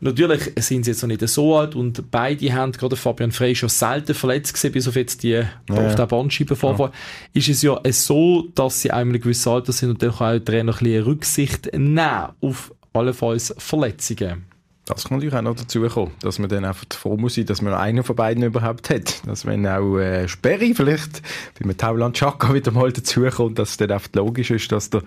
Natürlich 0.00 0.52
sind 0.58 0.84
sie 0.84 0.92
jetzt 0.92 1.02
noch 1.02 1.08
nicht 1.08 1.26
so 1.28 1.56
alt 1.56 1.74
und 1.74 2.10
beide 2.10 2.52
haben, 2.52 2.72
gerade 2.72 2.96
Fabian 2.96 3.32
Frey, 3.32 3.54
schon 3.54 3.68
selten 3.68 4.14
verletzt 4.14 4.54
gesehen, 4.54 4.72
bis 4.72 4.86
auf 4.86 4.96
jetzt 4.96 5.22
die, 5.22 5.30
ja. 5.30 5.46
auf 5.68 5.94
der 5.94 6.06
Bandscheibenvorfall. 6.06 6.88
Ja. 6.88 6.94
Ist 7.34 7.48
es 7.48 7.62
ja 7.62 7.80
so, 7.90 8.48
dass 8.54 8.80
sie 8.80 8.90
einmal 8.90 9.16
ein 9.16 9.20
gewisses 9.20 9.46
Alter 9.46 9.72
sind 9.72 9.90
und 9.90 10.02
dann 10.02 10.10
kann 10.10 10.26
auch 10.26 10.32
der 10.32 10.44
Trainer 10.44 10.72
ein 10.72 10.78
bisschen 10.78 11.04
Rücksicht 11.04 11.72
nehmen 11.72 12.28
auf 12.40 12.72
allenfalls 12.92 13.54
Verletzungen. 13.58 14.47
Das 14.88 15.04
kann 15.04 15.18
natürlich 15.18 15.34
auch 15.34 15.42
noch 15.42 15.54
dazu 15.54 15.82
kommen, 15.82 16.12
dass 16.22 16.38
man 16.38 16.48
dann 16.48 16.64
einfach 16.64 16.86
froh 16.92 17.18
muss 17.18 17.34
sein, 17.34 17.44
dass 17.44 17.60
man 17.60 17.74
einen 17.74 18.02
von 18.02 18.16
beiden 18.16 18.42
überhaupt 18.42 18.88
hat. 18.88 19.26
Dass 19.26 19.44
wenn 19.44 19.66
auch 19.66 19.98
äh, 19.98 20.26
Sperry 20.28 20.72
vielleicht 20.74 21.20
bei 21.62 21.74
Tauland 21.74 22.16
Chaka 22.16 22.54
wieder 22.54 22.70
mal 22.70 22.90
dazukommt, 22.90 23.58
dass 23.58 23.72
es 23.72 23.76
dann 23.76 23.90
einfach 23.90 24.08
logisch 24.14 24.50
ist, 24.50 24.72
dass 24.72 24.88
der 24.88 25.02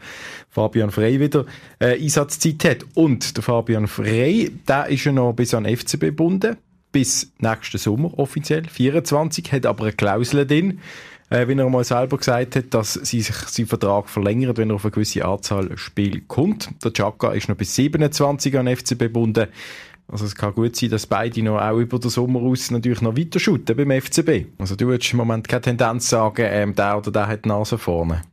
Fabian 0.50 0.92
Frey 0.92 1.20
wieder 1.20 1.46
äh, 1.80 2.00
Einsatzzeit 2.00 2.64
hat. 2.64 2.86
Und 2.94 3.36
der 3.38 3.44
Fabian 3.44 3.88
Frey, 3.88 4.52
der 4.68 4.86
ist 4.88 5.04
ja 5.04 5.12
noch 5.12 5.34
bis 5.34 5.56
an 5.56 5.66
FCB 5.66 6.00
gebunden, 6.00 6.58
bis 6.92 7.32
nächsten 7.40 7.80
Sommer 7.80 8.20
offiziell, 8.20 8.66
24, 8.66 9.52
hat 9.52 9.66
aber 9.66 9.86
eine 9.86 9.94
Klausel 9.94 10.46
drin, 10.46 10.80
äh, 11.32 11.48
wie 11.48 11.58
er 11.58 11.70
mal 11.70 11.84
selber 11.84 12.18
gesagt 12.18 12.56
hat, 12.56 12.74
dass 12.74 12.94
sie 12.94 13.22
sich 13.22 13.36
seinen 13.36 13.66
Vertrag 13.66 14.10
verlängert, 14.10 14.58
wenn 14.58 14.70
er 14.70 14.76
auf 14.76 14.86
eine 14.86 14.92
gewisse 14.92 15.26
Anzahl 15.26 15.76
Spiel 15.78 16.22
kommt. 16.28 16.70
Der 16.84 16.92
Chaka 16.92 17.32
ist 17.32 17.50
noch 17.50 17.56
bis 17.56 17.74
27 17.76 18.58
an 18.58 18.68
FCB 18.68 19.00
gebunden. 19.00 19.48
Also 20.10 20.26
es 20.26 20.36
kann 20.36 20.54
gut 20.54 20.76
sein, 20.76 20.90
dass 20.90 21.08
beide 21.08 21.42
noch 21.42 21.62
auch 21.62 21.78
über 21.78 21.98
den 21.98 22.10
Sommer 22.10 22.42
aus 22.42 22.70
natürlich 22.70 23.02
noch 23.02 23.16
weiter 23.16 23.40
shooten 23.40 23.78
beim 23.78 24.02
FCB. 24.02 24.48
Also 24.60 24.76
du 24.76 24.88
würdest 24.88 25.14
im 25.14 25.18
Moment 25.18 25.48
keine 25.48 25.62
Tendenz 25.62 26.10
sagen, 26.10 26.46
ähm, 26.50 26.76
der 26.76 26.98
oder 26.98 27.12
der 27.12 27.28
hat 27.28 27.46
die 27.46 27.50
Nase 27.50 27.78
vorne. 27.78 28.24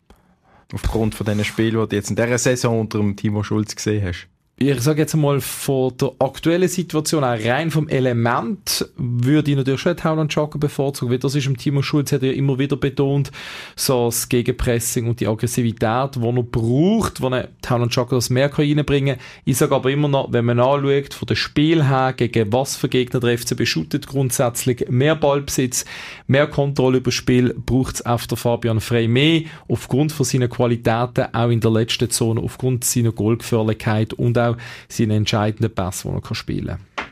Aufgrund 0.74 1.14
von 1.14 1.24
diesen 1.24 1.44
Spielen, 1.44 1.80
die 1.80 1.88
du 1.88 1.96
jetzt 1.96 2.10
in 2.10 2.16
dieser 2.16 2.36
Saison 2.36 2.80
unter 2.80 2.98
dem 2.98 3.14
Timo 3.14 3.44
Schulz 3.44 3.76
gesehen 3.76 4.04
hast 4.04 4.28
ich 4.60 4.80
sage 4.80 5.02
jetzt 5.02 5.14
mal, 5.14 5.40
von 5.40 5.96
der 5.96 6.10
aktuellen 6.18 6.66
Situation, 6.66 7.22
auch 7.22 7.38
rein 7.38 7.70
vom 7.70 7.88
Element, 7.88 8.90
würde 8.96 9.52
ich 9.52 9.56
natürlich 9.56 9.80
schon 9.80 10.02
Howland 10.02 10.34
Jogger 10.34 10.58
bevorzugen, 10.58 11.12
weil 11.12 11.20
das 11.20 11.36
ist 11.36 11.46
im 11.46 11.56
Timo 11.56 11.80
Schulz 11.80 12.10
hat 12.10 12.24
ja 12.24 12.32
immer 12.32 12.58
wieder 12.58 12.76
betont, 12.76 13.30
so 13.76 14.06
das 14.06 14.28
Gegenpressing 14.28 15.06
und 15.06 15.20
die 15.20 15.28
Aggressivität, 15.28 16.16
die 16.16 16.26
er 16.26 16.42
braucht, 16.42 17.20
wo 17.20 17.28
er 17.28 17.50
Howland 17.70 17.94
Jogger 17.94 18.16
das 18.16 18.30
mehr 18.30 18.52
reinbringen 18.52 19.16
kann. 19.16 19.24
Ich 19.44 19.58
sage 19.58 19.76
aber 19.76 19.92
immer 19.92 20.08
noch, 20.08 20.32
wenn 20.32 20.44
man 20.44 20.58
anschaut, 20.58 21.14
von 21.14 21.26
dem 21.26 21.36
Spiel 21.36 21.84
her, 21.84 22.12
gegen 22.16 22.52
was 22.52 22.74
für 22.74 22.88
Gegner 22.88 23.20
der 23.20 23.38
FCB 23.38 23.64
shootet, 23.64 24.08
grundsätzlich 24.08 24.86
mehr 24.90 25.14
Ballbesitz, 25.14 25.84
mehr 26.26 26.48
Kontrolle 26.48 26.96
über 26.96 27.10
das 27.10 27.14
Spiel, 27.14 27.54
braucht 27.54 27.96
es 27.96 28.06
auf 28.06 28.26
der 28.26 28.36
Fabian 28.36 28.80
Frey 28.80 29.06
mehr, 29.06 29.42
aufgrund 29.68 30.10
von 30.10 30.26
seinen 30.26 30.50
Qualitäten, 30.50 31.32
auch 31.32 31.50
in 31.50 31.60
der 31.60 31.70
letzten 31.70 32.10
Zone, 32.10 32.40
aufgrund 32.40 32.82
seiner 32.82 33.12
Goalgefährlichkeit 33.12 34.14
und 34.14 34.36
auch 34.36 34.47
auch 34.48 34.56
seinen 34.88 35.18
entscheidenden 35.18 35.74
Pass, 35.74 36.02
den 36.02 36.20
er 36.22 36.34
spielen 36.34 36.66
kann. 36.66 37.08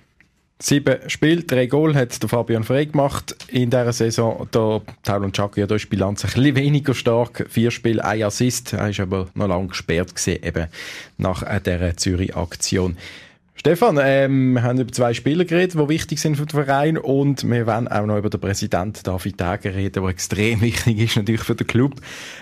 Sieben 0.59 0.97
Spiele, 1.09 1.43
drei 1.43 1.67
Goal 1.67 1.95
hat 1.95 2.23
der 2.23 2.31
Fabian 2.31 2.65
Frey 2.65 2.87
gemacht 2.87 3.37
in 3.49 3.69
dieser 3.69 3.93
Saison. 3.93 4.49
Der 4.55 4.81
Taulon 5.03 5.31
Chaki 5.31 5.61
hat 5.61 5.71
die 5.71 5.87
Bilanz 5.87 6.25
ein 6.25 6.31
bisschen 6.33 6.57
weniger 6.57 6.95
stark. 6.95 7.45
Vier 7.51 7.71
Spiele, 7.71 8.03
ein 8.03 8.23
Assist. 8.23 8.73
Er 8.73 8.89
ist 8.89 9.01
aber 9.01 9.29
noch 9.35 9.49
lange 9.49 9.69
gesperrt 9.69 10.17
gewesen, 10.17 10.43
eben 10.43 10.69
nach 11.19 11.45
dieser 11.61 11.95
Zürich-Aktion. 11.99 12.97
Stefan, 13.59 13.99
ähm, 14.01 14.53
wir 14.53 14.63
haben 14.63 14.79
über 14.79 14.93
zwei 14.93 15.15
Spieler 15.15 15.45
geredet, 15.45 15.75
die 15.75 15.89
wichtig 15.89 16.21
sind 16.21 16.37
für 16.37 16.45
den 16.45 16.65
Verein 16.65 16.99
und 16.99 17.43
wir 17.49 17.67
werden 17.67 17.89
auch 17.89 18.05
noch 18.05 18.19
über 18.19 18.29
den 18.29 18.39
Präsidenten 18.39 19.01
David 19.03 19.41
Dager 19.41 19.75
reden, 19.75 19.93
der 19.95 20.11
extrem 20.11 20.61
wichtig 20.63 20.99
ist 20.99 21.17
natürlich 21.17 21.43
für 21.43 21.55
den 21.55 21.67
Club. 21.67 21.95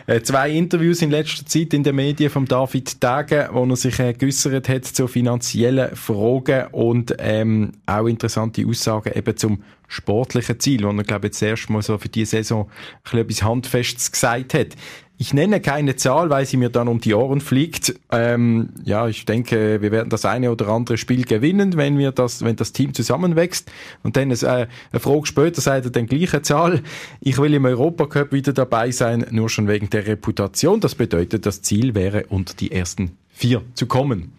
Äh, 0.07 0.21
zwei 0.23 0.51
Interviews 0.51 1.03
in 1.03 1.11
letzter 1.11 1.47
Zeit 1.47 1.73
in 1.73 1.85
den 1.85 1.95
Medien 1.95 2.31
von 2.31 2.45
David 2.45 3.03
Dager, 3.03 3.51
wo 3.53 3.65
er 3.65 3.77
sich 3.77 3.99
äh, 4.01 4.13
geäussert 4.13 4.69
hat 4.69 4.85
zu 4.85 5.07
finanziellen 5.07 5.95
Fragen 5.95 6.67
und 6.73 7.15
ähm, 7.19 7.73
auch 7.87 8.07
interessante 8.07 8.67
Aussagen 8.67 9.13
eben 9.15 9.37
zum 9.37 9.63
sportlichen 9.87 10.59
Ziel, 10.59 10.83
wo 10.83 10.91
er, 10.91 11.05
glaube 11.05 11.29
ich, 11.29 11.35
jetzt 11.35 11.43
erst 11.43 11.71
mal 11.71 11.83
so 11.83 11.97
für 11.97 12.09
diese 12.09 12.33
Saison 12.33 12.69
ein 12.69 13.03
bisschen 13.05 13.19
etwas 13.21 13.43
Handfestes 13.43 14.13
gesagt 14.13 14.55
hat. 14.55 14.69
Ich 15.17 15.33
nenne 15.33 15.61
keine 15.61 15.95
Zahl, 15.95 16.29
weil 16.29 16.45
sie 16.45 16.57
mir 16.57 16.71
dann 16.71 16.89
um 16.89 17.01
die 17.01 17.15
Ohren 17.15 17.41
fliegt. 17.41 17.95
Ähm, 18.11 18.71
ja, 18.85 19.07
ich 19.07 19.25
denke, 19.25 19.81
wir 19.81 19.93
werden 19.93 20.11
das 20.11 20.25
eine 20.25 20.51
oder 20.51 20.69
andere 20.69 20.99
Spiel 20.99 21.25
gewinnen, 21.25 21.77
wenn 21.77 21.99
wir 21.99 22.11
das, 22.11 22.43
wenn 22.43 22.57
das 22.57 22.73
Team 22.73 22.95
zusammenwächst. 22.95 23.71
Und 24.03 24.17
dann 24.17 24.33
ist, 24.33 24.43
äh, 24.43 24.67
eine 24.91 25.01
Frage 25.01 25.27
später 25.27 25.61
sagt 25.61 25.85
er 25.85 25.93
dann 25.93 26.07
gleiche 26.07 26.43
Zahl. 26.43 26.83
Ich 27.21 27.39
will 27.39 27.55
im 27.55 27.65
Europacup 27.65 28.33
wieder 28.33 28.53
dabei 28.53 28.91
sein, 28.91 29.25
nur 29.31 29.49
schon 29.49 29.69
wegen 29.69 29.89
der 29.89 30.05
Reputation. 30.07 30.81
Das 30.81 30.97
bedeutet, 30.97 31.47
das 31.47 31.63
Ziel 31.63 31.95
wäre, 31.95 32.27
unter 32.29 32.55
die 32.55 32.73
ersten 32.73 33.13
vier 33.29 33.63
zu 33.75 33.87
kommen. 33.87 34.33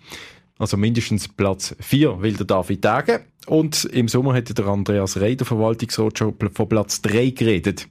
Also 0.58 0.76
mindestens 0.76 1.30
Platz 1.30 1.74
vier 1.80 2.22
will 2.22 2.34
der 2.34 2.48
David 2.48 2.82
Tage. 2.82 3.22
Und 3.48 3.86
im 3.86 4.10
Sommer 4.10 4.34
hätte 4.34 4.54
der 4.54 4.66
Andreas 4.66 5.18
Rey, 5.18 5.38
der 5.38 5.46
Verwaltungsrat, 5.46 6.18
schon 6.18 6.36
von 6.54 6.70
Platz 6.70 7.02
drei 7.02 7.30
geredet. 7.30 7.88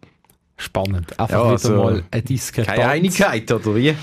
Spannend. 0.57 1.19
Einfach 1.19 1.31
ja, 1.31 1.43
also, 1.43 1.69
wieder 1.69 1.85
mal 1.85 2.05
eine 2.11 2.23
Diskrepanz. 2.23 2.77
Keine 2.77 2.89
Einigkeit, 2.89 3.51
oder 3.51 3.75
wie? 3.75 3.95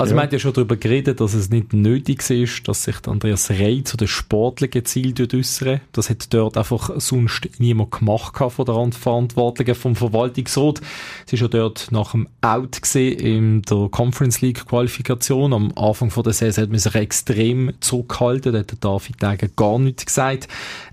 Also, 0.00 0.14
ja. 0.14 0.16
wir 0.16 0.22
haben 0.22 0.32
ja 0.32 0.38
schon 0.38 0.54
darüber 0.54 0.76
geredet, 0.76 1.20
dass 1.20 1.34
es 1.34 1.50
nicht 1.50 1.74
nötig 1.74 2.28
ist, 2.30 2.66
dass 2.66 2.84
sich 2.84 2.96
Andreas 3.06 3.50
Rey 3.50 3.84
zu 3.84 3.98
den 3.98 4.08
sportlichen 4.08 4.86
Zielen 4.86 5.28
äußern 5.30 5.82
Das 5.92 6.08
hat 6.08 6.32
dort 6.32 6.56
einfach 6.56 6.90
sonst 6.96 7.50
niemand 7.58 7.90
gemacht 7.90 8.34
von 8.34 8.64
der 8.64 8.98
Verantwortlichen 8.98 9.74
vom 9.74 9.94
Verwaltungsrat. 9.94 10.80
Es 11.26 11.34
ist 11.34 11.40
ja 11.40 11.48
dort 11.48 11.88
nach 11.92 12.12
dem 12.12 12.28
Out 12.40 12.80
gesehen 12.80 13.18
in 13.18 13.62
der 13.62 13.88
Conference 13.90 14.40
League 14.40 14.64
Qualifikation. 14.64 15.52
Am 15.52 15.70
Anfang 15.76 16.08
von 16.08 16.22
der 16.22 16.32
Saison 16.32 16.62
hat 16.62 16.70
man 16.70 16.78
sich 16.78 16.94
extrem 16.94 17.74
zurückgehalten. 17.80 18.54
Da 18.54 18.60
hat 18.60 18.70
der 18.70 18.78
David 18.78 19.20
Degen 19.20 19.52
gar 19.54 19.78
nichts 19.78 20.06
gesagt. 20.06 20.48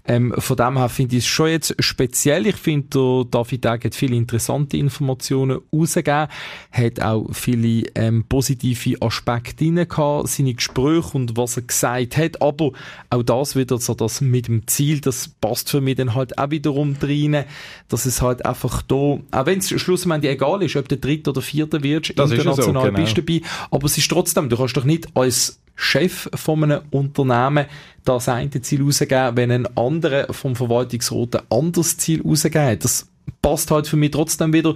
Ähm, 0.07 0.33
von 0.37 0.57
dem 0.57 0.77
her 0.77 0.89
finde 0.89 1.17
ich 1.17 1.23
es 1.23 1.27
schon 1.27 1.49
jetzt 1.49 1.75
speziell. 1.79 2.47
Ich 2.47 2.55
finde, 2.55 2.87
der 2.93 3.25
David 3.29 3.65
Degen 3.65 3.83
hat 3.83 3.95
viele 3.95 4.15
interessante 4.15 4.77
Informationen 4.77 5.59
rausgegeben, 5.73 6.27
hat 6.71 7.01
auch 7.01 7.27
viele 7.33 7.87
ähm, 7.95 8.23
positive 8.27 9.01
Aspekte 9.01 9.65
drin 9.65 9.87
gehabt, 9.87 10.29
seine 10.29 10.53
Gespräche 10.53 11.17
und 11.17 11.35
was 11.35 11.57
er 11.57 11.63
gesagt 11.63 12.17
hat, 12.17 12.41
aber 12.41 12.71
auch 13.09 13.23
das 13.23 13.55
wieder 13.55 13.77
so, 13.77 13.93
das 13.93 14.21
mit 14.21 14.47
dem 14.47 14.65
Ziel, 14.67 15.01
das 15.01 15.27
passt 15.27 15.69
für 15.69 15.81
mich 15.81 15.95
dann 15.95 16.15
halt 16.15 16.37
auch 16.37 16.51
wiederum 16.51 16.95
rein, 17.01 17.45
dass 17.89 18.05
es 18.05 18.21
halt 18.21 18.45
einfach 18.45 18.81
da, 18.81 18.95
auch 18.95 19.45
wenn 19.45 19.59
es 19.59 19.69
schlussendlich 19.69 20.31
egal 20.31 20.63
ist, 20.63 20.75
ob 20.75 20.87
der 20.87 20.99
dritte 20.99 21.31
oder 21.31 21.41
vierte 21.41 21.83
wird, 21.83 22.17
das 22.17 22.31
international 22.31 22.85
so, 22.85 22.91
genau. 22.91 23.03
bist 23.03 23.17
du 23.17 23.21
dabei, 23.21 23.41
aber 23.71 23.85
es 23.85 23.97
ist 23.97 24.09
trotzdem, 24.09 24.49
du 24.49 24.57
kannst 24.57 24.77
doch 24.77 24.85
nicht 24.85 25.07
als 25.15 25.59
Chef 25.77 26.27
von 26.33 26.63
einem 26.63 26.81
Unternehmen 26.89 27.67
das 28.03 28.27
eine 28.27 28.49
Ziel 28.49 28.83
rausgeben, 28.83 29.37
wenn 29.37 29.51
ein 29.51 29.77
anderer 29.77 30.33
vom 30.33 30.55
Verwaltungsrat 30.55 31.35
ein 31.35 31.41
anderes 31.49 31.97
Ziel 31.97 32.21
rausgeben 32.23 32.65
hat. 32.65 32.83
Das 32.83 33.07
passt 33.41 33.69
halt 33.69 33.87
für 33.87 33.95
mich 33.95 34.11
trotzdem 34.11 34.51
wieder 34.51 34.73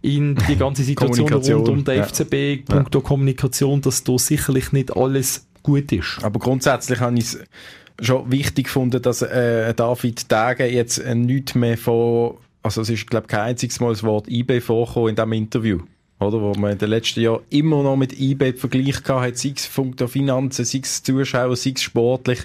in 0.00 0.36
die 0.48 0.56
ganze 0.56 0.82
Situation 0.84 1.28
rund 1.28 1.68
um 1.68 1.84
den 1.84 1.98
ja. 1.98 2.04
FCB, 2.04 2.64
punkto 2.66 3.00
ja. 3.00 3.04
Kommunikation, 3.04 3.80
dass 3.80 4.04
da 4.04 4.16
sicherlich 4.16 4.72
nicht 4.72 4.96
alles 4.96 5.46
gut 5.62 5.90
ist. 5.90 6.20
Aber 6.22 6.38
grundsätzlich 6.38 7.00
habe 7.00 7.18
ich 7.18 7.24
es 7.24 7.38
schon 8.00 8.30
wichtig 8.30 8.66
gefunden, 8.66 9.02
dass 9.02 9.22
äh, 9.22 9.74
David 9.74 10.28
Tage 10.28 10.66
jetzt 10.66 10.98
äh, 10.98 11.16
nichts 11.16 11.56
mehr 11.56 11.76
von, 11.76 12.36
also 12.62 12.82
es 12.82 12.90
ist 12.90 13.10
glaube 13.10 13.26
ich 13.26 13.30
kein 13.30 13.50
einziges 13.50 13.80
Mal 13.80 13.90
das 13.90 14.04
Wort 14.04 14.28
eBay 14.28 14.60
vorgekommen 14.60 15.10
in 15.10 15.16
diesem 15.16 15.32
Interview 15.32 15.80
oder? 16.20 16.40
Wo 16.40 16.52
man 16.54 16.72
in 16.72 16.78
den 16.78 16.90
letzten 16.90 17.20
Jahren 17.20 17.42
immer 17.50 17.82
noch 17.82 17.96
mit 17.96 18.18
eBay 18.18 18.54
Vergleich 18.54 19.02
gehabt 19.02 19.26
hat, 19.26 19.36
sei 19.36 19.54
es 19.56 19.70
der 19.98 20.08
Finanzen, 20.08 20.64
sei 20.64 20.80
es 20.82 21.02
Zuschauer, 21.02 21.56
sei 21.56 21.72
es 21.74 21.82
sportlich. 21.82 22.40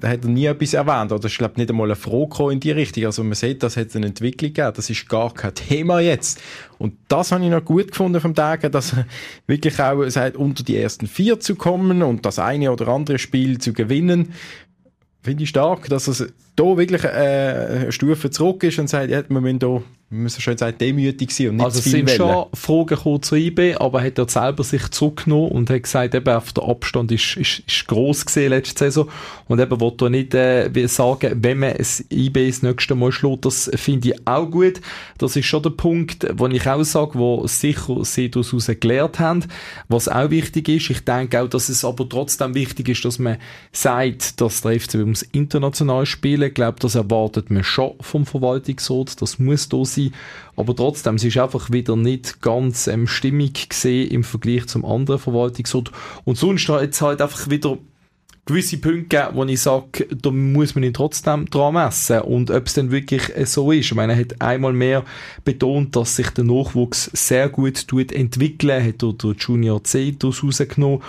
da 0.00 0.08
hat 0.08 0.24
er 0.24 0.30
nie 0.30 0.46
etwas 0.46 0.74
erwähnt, 0.74 1.10
oder 1.12 1.26
ich 1.26 1.38
glaube 1.38 1.58
nicht 1.58 1.70
einmal 1.70 1.88
eine 1.88 1.96
Frage 1.96 2.52
in 2.52 2.60
die 2.60 2.70
Richtung. 2.70 3.06
Also 3.06 3.24
man 3.24 3.34
sieht, 3.34 3.62
das 3.62 3.76
hat 3.76 3.94
eine 3.96 4.06
Entwicklung 4.06 4.52
gegeben, 4.52 4.72
das 4.74 4.90
ist 4.90 5.08
gar 5.08 5.32
kein 5.34 5.54
Thema 5.54 6.00
jetzt. 6.00 6.40
Und 6.78 6.94
das 7.08 7.32
habe 7.32 7.44
ich 7.44 7.50
noch 7.50 7.64
gut 7.64 7.88
gefunden 7.88 8.20
vom 8.20 8.34
Tag, 8.34 8.70
dass 8.70 8.92
er 8.92 9.06
wirklich 9.46 9.80
auch 9.80 10.08
sagt, 10.08 10.36
unter 10.36 10.62
die 10.62 10.76
ersten 10.76 11.06
vier 11.06 11.40
zu 11.40 11.56
kommen 11.56 12.02
und 12.02 12.24
das 12.24 12.38
eine 12.38 12.70
oder 12.70 12.88
andere 12.88 13.18
Spiel 13.18 13.58
zu 13.58 13.72
gewinnen. 13.72 14.32
Finde 15.22 15.42
ich 15.42 15.48
stark, 15.48 15.88
dass 15.88 16.08
er 16.20 16.28
da 16.60 16.76
wirklich 16.76 17.04
äh, 17.04 17.08
eine 17.08 17.92
Stufe 17.92 18.30
zurück 18.30 18.62
ist 18.64 18.78
und 18.78 18.88
sagt, 18.88 19.10
ja, 19.10 19.22
wir 19.28 19.40
müssen 19.40 19.58
da 19.58 19.82
wir 20.12 20.18
müssen 20.18 20.40
schon 20.40 20.58
sagen, 20.58 20.76
demütig 20.76 21.30
sein 21.30 21.50
und 21.50 21.56
nicht 21.56 21.64
also 21.64 21.80
sind 21.80 22.08
wollen. 22.08 22.16
schon 22.16 22.46
Fragen 22.54 23.22
zu 23.22 23.36
IB, 23.36 23.76
aber 23.76 24.02
hat 24.02 24.18
er 24.18 24.28
selber 24.28 24.64
sich 24.64 24.88
zurückgenommen 24.88 25.52
und 25.52 25.70
hat 25.70 25.84
gesagt, 25.84 26.16
eben, 26.16 26.34
auf 26.34 26.52
der 26.52 26.64
Abstand 26.64 27.12
ist, 27.12 27.36
ist, 27.36 27.62
ist 27.64 27.86
gross 27.86 28.26
gesehen 28.26 28.50
letzte 28.50 28.86
Saison 28.86 29.08
und 29.46 29.60
eben 29.60 29.80
wollte 29.80 30.06
er 30.06 30.10
nicht 30.10 30.34
äh, 30.34 30.86
sagen, 30.88 31.38
wenn 31.44 31.58
man 31.58 31.74
es 31.78 32.04
IB 32.10 32.48
das 32.48 32.62
nächste 32.62 32.96
Mal 32.96 33.12
schlägt, 33.12 33.44
das 33.44 33.70
finde 33.76 34.08
ich 34.08 34.26
auch 34.26 34.50
gut. 34.50 34.80
Das 35.18 35.36
ist 35.36 35.46
schon 35.46 35.62
der 35.62 35.70
Punkt, 35.70 36.26
wo 36.34 36.48
ich 36.48 36.68
auch 36.68 36.82
sage, 36.82 37.12
wo 37.14 37.46
sicher 37.46 38.04
sie 38.04 38.32
daraus 38.32 38.66
gelernt 38.80 39.20
haben. 39.20 39.44
Was 39.86 40.08
auch 40.08 40.30
wichtig 40.30 40.68
ist, 40.70 40.90
ich 40.90 41.04
denke 41.04 41.40
auch, 41.40 41.48
dass 41.48 41.68
es 41.68 41.84
aber 41.84 42.08
trotzdem 42.08 42.56
wichtig 42.56 42.88
ist, 42.88 43.04
dass 43.04 43.20
man 43.20 43.36
sagt, 43.70 44.40
dass 44.40 44.62
der 44.62 44.80
FCB 44.80 45.06
muss 45.06 45.22
international 45.22 46.04
spielen. 46.04 46.49
Ich 46.50 46.54
glaube, 46.54 46.80
das 46.80 46.96
erwartet 46.96 47.48
man 47.48 47.62
schon 47.62 47.92
vom 48.00 48.26
Verwaltungsrat. 48.26 49.22
Das 49.22 49.38
muss 49.38 49.68
da 49.68 49.84
sein. 49.84 50.12
Aber 50.56 50.74
trotzdem, 50.74 51.14
es 51.14 51.22
ist 51.22 51.38
einfach 51.38 51.70
wieder 51.70 51.96
nicht 51.96 52.42
ganz 52.42 52.88
ähm, 52.88 53.06
stimmig 53.06 53.68
gesehen 53.68 54.10
im 54.10 54.24
Vergleich 54.24 54.66
zum 54.66 54.84
anderen 54.84 55.20
Verwaltungsort. 55.20 55.92
Und 56.24 56.36
sonst 56.36 56.68
hat 56.68 56.90
es 56.90 57.00
halt 57.00 57.22
einfach 57.22 57.48
wieder 57.50 57.78
gewisse 58.46 58.78
Punkte 58.78 59.16
gegeben, 59.16 59.36
wo 59.36 59.44
ich 59.44 59.60
sage, 59.60 60.06
da 60.06 60.30
muss 60.32 60.74
man 60.74 60.82
ihn 60.82 60.92
trotzdem 60.92 61.46
dran 61.46 61.74
messen. 61.74 62.22
Und 62.22 62.50
ob 62.50 62.66
es 62.66 62.74
dann 62.74 62.90
wirklich 62.90 63.36
äh, 63.36 63.46
so 63.46 63.70
ist. 63.70 63.86
Ich 63.86 63.94
meine, 63.94 64.14
er 64.14 64.18
hat 64.18 64.42
einmal 64.42 64.72
mehr 64.72 65.04
betont, 65.44 65.94
dass 65.94 66.16
sich 66.16 66.30
der 66.30 66.44
Nachwuchs 66.44 67.10
sehr 67.12 67.48
gut 67.48 67.86
tut 67.86 68.10
entwickeln, 68.10 68.84
hat 68.84 69.04
er 69.04 69.34
Junior 69.38 69.84
C 69.84 70.16
daraus 70.18 70.42
rausgenommen. 70.42 71.00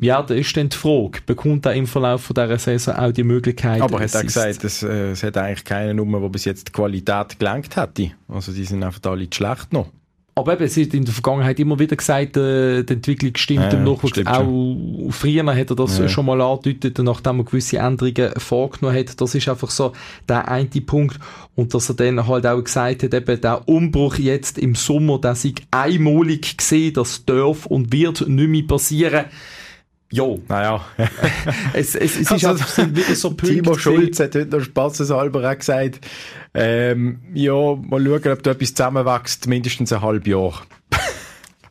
Ja, 0.00 0.22
da 0.22 0.34
ist 0.34 0.56
dann 0.56 0.68
die 0.70 0.76
Frage, 0.76 1.20
bekommt 1.26 1.66
er 1.66 1.74
im 1.74 1.86
Verlauf 1.86 2.22
von 2.22 2.34
dieser 2.34 2.58
Saison 2.58 2.94
auch 2.94 3.12
die 3.12 3.22
Möglichkeit? 3.24 3.80
Aber 3.82 4.00
hat 4.00 4.14
er 4.14 4.20
es 4.20 4.26
gesagt, 4.26 4.64
es, 4.64 4.82
äh, 4.82 5.10
es 5.10 5.22
hat 5.22 5.36
eigentlich 5.36 5.64
keine 5.64 5.94
Nummer, 5.94 6.20
die 6.20 6.28
bis 6.30 6.44
jetzt 6.46 6.68
die 6.68 6.72
Qualität 6.72 7.38
gelenkt 7.38 7.76
hätte. 7.76 8.12
Also 8.28 8.52
die 8.52 8.64
sind 8.64 8.82
einfach 8.82 9.00
alle 9.10 9.28
zu 9.28 9.36
schlecht 9.36 9.72
noch. 9.72 9.88
Aber 10.36 10.54
eben, 10.54 10.68
sie 10.68 10.84
hat 10.84 10.94
in 10.94 11.04
der 11.04 11.12
Vergangenheit 11.12 11.58
immer 11.60 11.78
wieder 11.78 11.96
gesagt, 11.96 12.36
äh, 12.38 12.82
die 12.82 12.94
Entwicklung 12.94 13.32
stimmt 13.36 13.72
Ja, 13.72 13.78
im 13.78 13.84
Nachwuchs. 13.84 14.24
Auch 14.26 15.10
früher 15.10 15.54
hat 15.54 15.70
er 15.70 15.76
das 15.76 15.98
Ja. 15.98 16.08
schon 16.08 16.24
mal 16.24 16.40
angedeutet, 16.40 16.98
nachdem 17.04 17.40
er 17.40 17.44
gewisse 17.44 17.76
Änderungen 17.78 18.32
vorgenommen 18.38 18.96
hat. 18.96 19.20
Das 19.20 19.34
ist 19.34 19.48
einfach 19.50 19.70
so 19.70 19.92
der 20.28 20.48
eine 20.48 20.66
Punkt. 20.66 21.18
Und 21.56 21.74
dass 21.74 21.90
er 21.90 21.96
dann 21.96 22.26
halt 22.26 22.46
auch 22.46 22.62
gesagt 22.62 23.02
hat, 23.02 23.12
eben 23.12 23.40
der 23.40 23.68
Umbruch 23.68 24.14
jetzt 24.16 24.56
im 24.56 24.76
Sommer, 24.76 25.18
der 25.18 25.34
sei 25.34 25.52
einmalig 25.72 26.56
gesehen, 26.56 26.94
das 26.94 27.24
darf 27.26 27.66
und 27.66 27.92
wird 27.92 28.26
nicht 28.26 28.48
mehr 28.48 28.62
passieren. 28.66 29.26
Ja, 30.12 30.24
Naja, 30.48 30.84
es, 31.72 31.94
es, 31.94 32.16
es 32.16 32.20
ist 32.20 32.32
Also, 32.32 32.48
einfach 32.48 32.68
sind 32.68 32.96
wieder 32.96 33.14
so 33.14 33.28
Punkte. 33.36 33.54
Timo. 33.54 33.78
Schulz 33.78 34.18
hat 34.18 34.34
heute 34.34 34.56
noch 34.56 34.64
spaßeshalber 34.64 35.48
auch 35.48 35.56
gesagt, 35.56 36.00
ähm, 36.52 37.20
ja, 37.32 37.52
mal 37.52 38.04
schauen, 38.04 38.32
ob 38.32 38.42
da 38.42 38.50
etwas 38.50 38.74
zusammenwächst, 38.74 39.46
mindestens 39.46 39.92
ein 39.92 40.02
halbes 40.02 40.28
Jahr. 40.28 40.62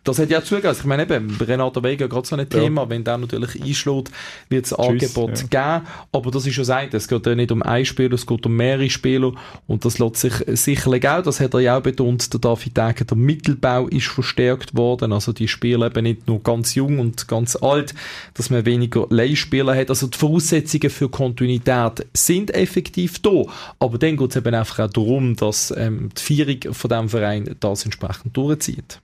Das 0.09 0.17
hat 0.17 0.31
ja. 0.31 0.39
Also 0.39 0.71
ich 0.71 0.85
meine 0.85 1.03
eben, 1.03 1.37
Renato 1.39 1.83
Vega 1.83 2.07
gerade 2.07 2.27
so 2.27 2.35
ein 2.35 2.49
Thema, 2.49 2.89
wenn 2.89 3.03
der 3.03 3.19
natürlich 3.19 3.61
einschlägt, 3.61 4.09
wird 4.49 4.65
es 4.65 4.73
Angebot 4.73 5.51
geben. 5.51 5.81
Aber 6.11 6.31
das 6.31 6.47
ist 6.47 6.55
schon 6.55 6.65
sagt, 6.65 6.95
es 6.95 7.07
geht 7.07 7.27
ja 7.27 7.35
nicht 7.35 7.51
um 7.51 7.61
ein 7.61 7.85
Spieler, 7.85 8.13
es 8.13 8.25
geht 8.25 8.43
um 8.43 8.55
mehrere 8.55 8.89
Spieler. 8.89 9.33
Und 9.67 9.85
das 9.85 9.99
lässt 9.99 10.15
sich 10.15 10.33
sicherlich 10.47 11.07
auch, 11.07 11.21
das 11.21 11.39
hat 11.39 11.53
er 11.53 11.59
ja 11.59 11.77
auch 11.77 11.81
betont, 11.81 12.33
der 12.33 12.39
David 12.39 12.75
Degen, 12.75 13.07
der 13.07 13.17
Mittelbau 13.17 13.87
ist 13.87 14.07
verstärkt 14.07 14.75
worden. 14.75 15.13
Also 15.13 15.31
die 15.31 15.47
Spieler 15.47 15.85
eben 15.85 16.03
nicht 16.03 16.27
nur 16.27 16.41
ganz 16.41 16.73
jung 16.73 16.97
und 16.97 17.27
ganz 17.27 17.55
alt, 17.55 17.93
dass 18.33 18.49
man 18.49 18.65
weniger 18.65 19.05
Leihspieler 19.11 19.75
hat. 19.75 19.91
Also 19.91 20.07
die 20.07 20.17
Voraussetzungen 20.17 20.89
für 20.89 21.09
Kontinuität 21.09 22.07
sind 22.13 22.49
effektiv 22.55 23.19
da. 23.19 23.43
Aber 23.77 23.99
dann 23.99 24.17
geht 24.17 24.31
es 24.31 24.37
eben 24.37 24.55
einfach 24.55 24.79
auch 24.79 24.91
darum, 24.91 25.35
dass 25.35 25.71
ähm, 25.77 26.09
die 26.17 26.21
Vierung 26.21 26.73
von 26.73 26.89
diesem 26.89 27.09
Verein 27.09 27.55
das 27.59 27.85
entsprechend 27.85 28.35
durchzieht. 28.35 28.99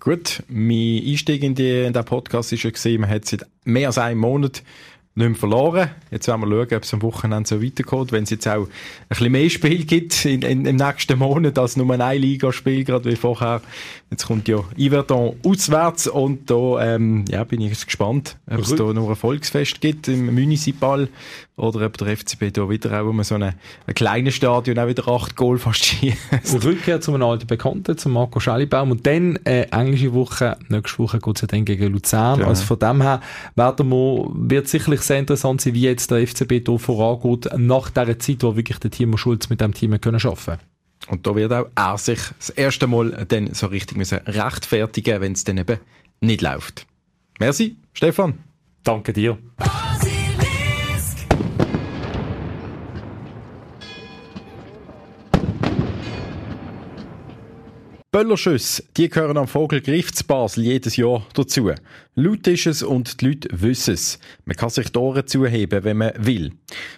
Gut, 0.00 0.42
mein 0.48 1.02
Einstieg 1.06 1.42
in, 1.42 1.54
die, 1.54 1.82
in 1.82 1.92
den 1.92 2.04
Podcast 2.06 2.54
ist 2.54 2.62
ja 2.62 2.70
gesehen, 2.70 3.02
man 3.02 3.10
hat 3.10 3.26
seit 3.26 3.46
mehr 3.64 3.88
als 3.88 3.98
einem 3.98 4.20
Monat 4.20 4.62
nicht 5.14 5.28
mehr 5.28 5.38
verloren. 5.38 5.90
Jetzt 6.10 6.28
werden 6.28 6.40
wir 6.42 6.48
schauen, 6.48 6.76
ob 6.76 6.82
es 6.82 6.94
am 6.94 7.02
Wochenende 7.02 7.48
so 7.48 7.62
weitergeht. 7.62 8.12
Wenn 8.12 8.24
es 8.24 8.30
jetzt 8.30 8.46
auch 8.46 8.66
ein 8.66 8.68
bisschen 9.08 9.32
mehr 9.32 9.50
Spiel 9.50 9.84
gibt 9.84 10.24
in, 10.24 10.42
in, 10.42 10.64
im 10.66 10.76
nächsten 10.76 11.18
Monat 11.18 11.58
als 11.58 11.76
nur 11.76 11.92
ein 11.92 12.20
Ligaspiel, 12.20 12.84
gerade 12.84 13.10
wie 13.10 13.16
vorher. 13.16 13.60
Jetzt 14.10 14.26
kommt 14.26 14.48
ja 14.48 14.64
Yverdon 14.78 15.36
auswärts 15.44 16.08
und 16.08 16.50
da 16.50 16.94
ähm, 16.94 17.24
ja, 17.28 17.44
bin 17.44 17.60
ich 17.60 17.84
gespannt, 17.84 18.36
ob 18.48 18.60
es 18.60 18.74
da 18.74 18.92
nur 18.92 19.08
ein 19.08 19.16
Volksfest 19.16 19.80
gibt 19.80 20.08
im 20.08 20.34
Municipal 20.34 21.08
oder 21.60 21.86
ob 21.86 21.98
der 21.98 22.16
FCB 22.16 22.52
da 22.52 22.68
wieder 22.68 23.00
auch 23.00 23.06
um 23.06 23.22
so 23.22 23.34
ein, 23.34 23.42
ein 23.42 23.94
kleines 23.94 24.34
Stadion 24.34 24.78
auch 24.78 24.88
wieder 24.88 25.06
acht 25.06 25.36
Goal 25.36 25.58
fast 25.58 25.84
schießt. 25.84 26.64
Rückkehr 26.64 27.00
zu 27.00 27.12
einem 27.12 27.22
alten 27.22 27.46
Bekannten, 27.46 27.98
zu 27.98 28.08
Marco 28.08 28.40
Schellibaum. 28.40 28.90
Und 28.90 29.06
dann, 29.06 29.36
äh, 29.44 29.62
englische 29.70 30.14
Woche, 30.14 30.56
nächste 30.68 30.98
Woche 30.98 31.18
geht's 31.18 31.42
ja 31.42 31.46
dann 31.46 31.64
gegen 31.64 31.92
Luzern. 31.92 32.40
Ja. 32.40 32.46
Also 32.46 32.64
von 32.64 32.78
dem 32.78 33.02
her 33.02 33.20
werden 33.54 33.90
wir, 33.90 34.30
wird 34.32 34.68
sicherlich 34.68 34.99
sehr 35.02 35.18
interessant 35.18 35.60
sein, 35.60 35.74
wie 35.74 35.82
jetzt 35.82 36.10
der 36.10 36.26
FCB 36.26 36.66
hier 36.66 36.78
vorangeht, 36.78 37.48
nach 37.56 37.90
dieser 37.90 38.18
Zeit, 38.18 38.42
wo 38.42 38.56
wirklich 38.56 38.78
der 38.78 38.90
Timo 38.90 39.16
Schulz 39.16 39.48
mit 39.48 39.60
dem 39.60 39.74
Team 39.74 40.00
können 40.00 40.20
arbeiten 40.22 40.62
Und 41.08 41.26
da 41.26 41.34
wird 41.34 41.52
auch 41.52 41.66
er 41.74 41.98
sich 41.98 42.20
das 42.38 42.50
erste 42.50 42.86
Mal 42.86 43.26
dann 43.28 43.52
so 43.54 43.66
richtig 43.66 43.96
müssen 43.96 44.18
rechtfertigen, 44.26 45.20
wenn 45.20 45.32
es 45.32 45.44
dann 45.44 45.58
eben 45.58 45.78
nicht 46.20 46.42
läuft. 46.42 46.86
Merci, 47.38 47.76
Stefan. 47.92 48.34
Danke 48.84 49.12
dir. 49.12 49.38
Böllerschüsse, 58.12 58.82
die 58.96 59.08
gehören 59.08 59.36
am 59.36 59.46
Vogelgriff 59.46 60.12
zu 60.12 60.24
Basel 60.24 60.64
jedes 60.64 60.96
Jahr 60.96 61.24
dazu. 61.32 61.70
Laut 62.16 62.44
ist 62.48 62.66
es 62.66 62.82
und 62.82 63.20
die 63.20 63.28
Leute 63.28 63.48
wissen 63.52 63.94
es. 63.94 64.18
Man 64.44 64.56
kann 64.56 64.68
sich 64.68 64.90
die 64.90 64.98
Ohren 64.98 65.28
zuheben, 65.28 65.84
wenn 65.84 65.98
man 65.98 66.12
will. 66.18 66.50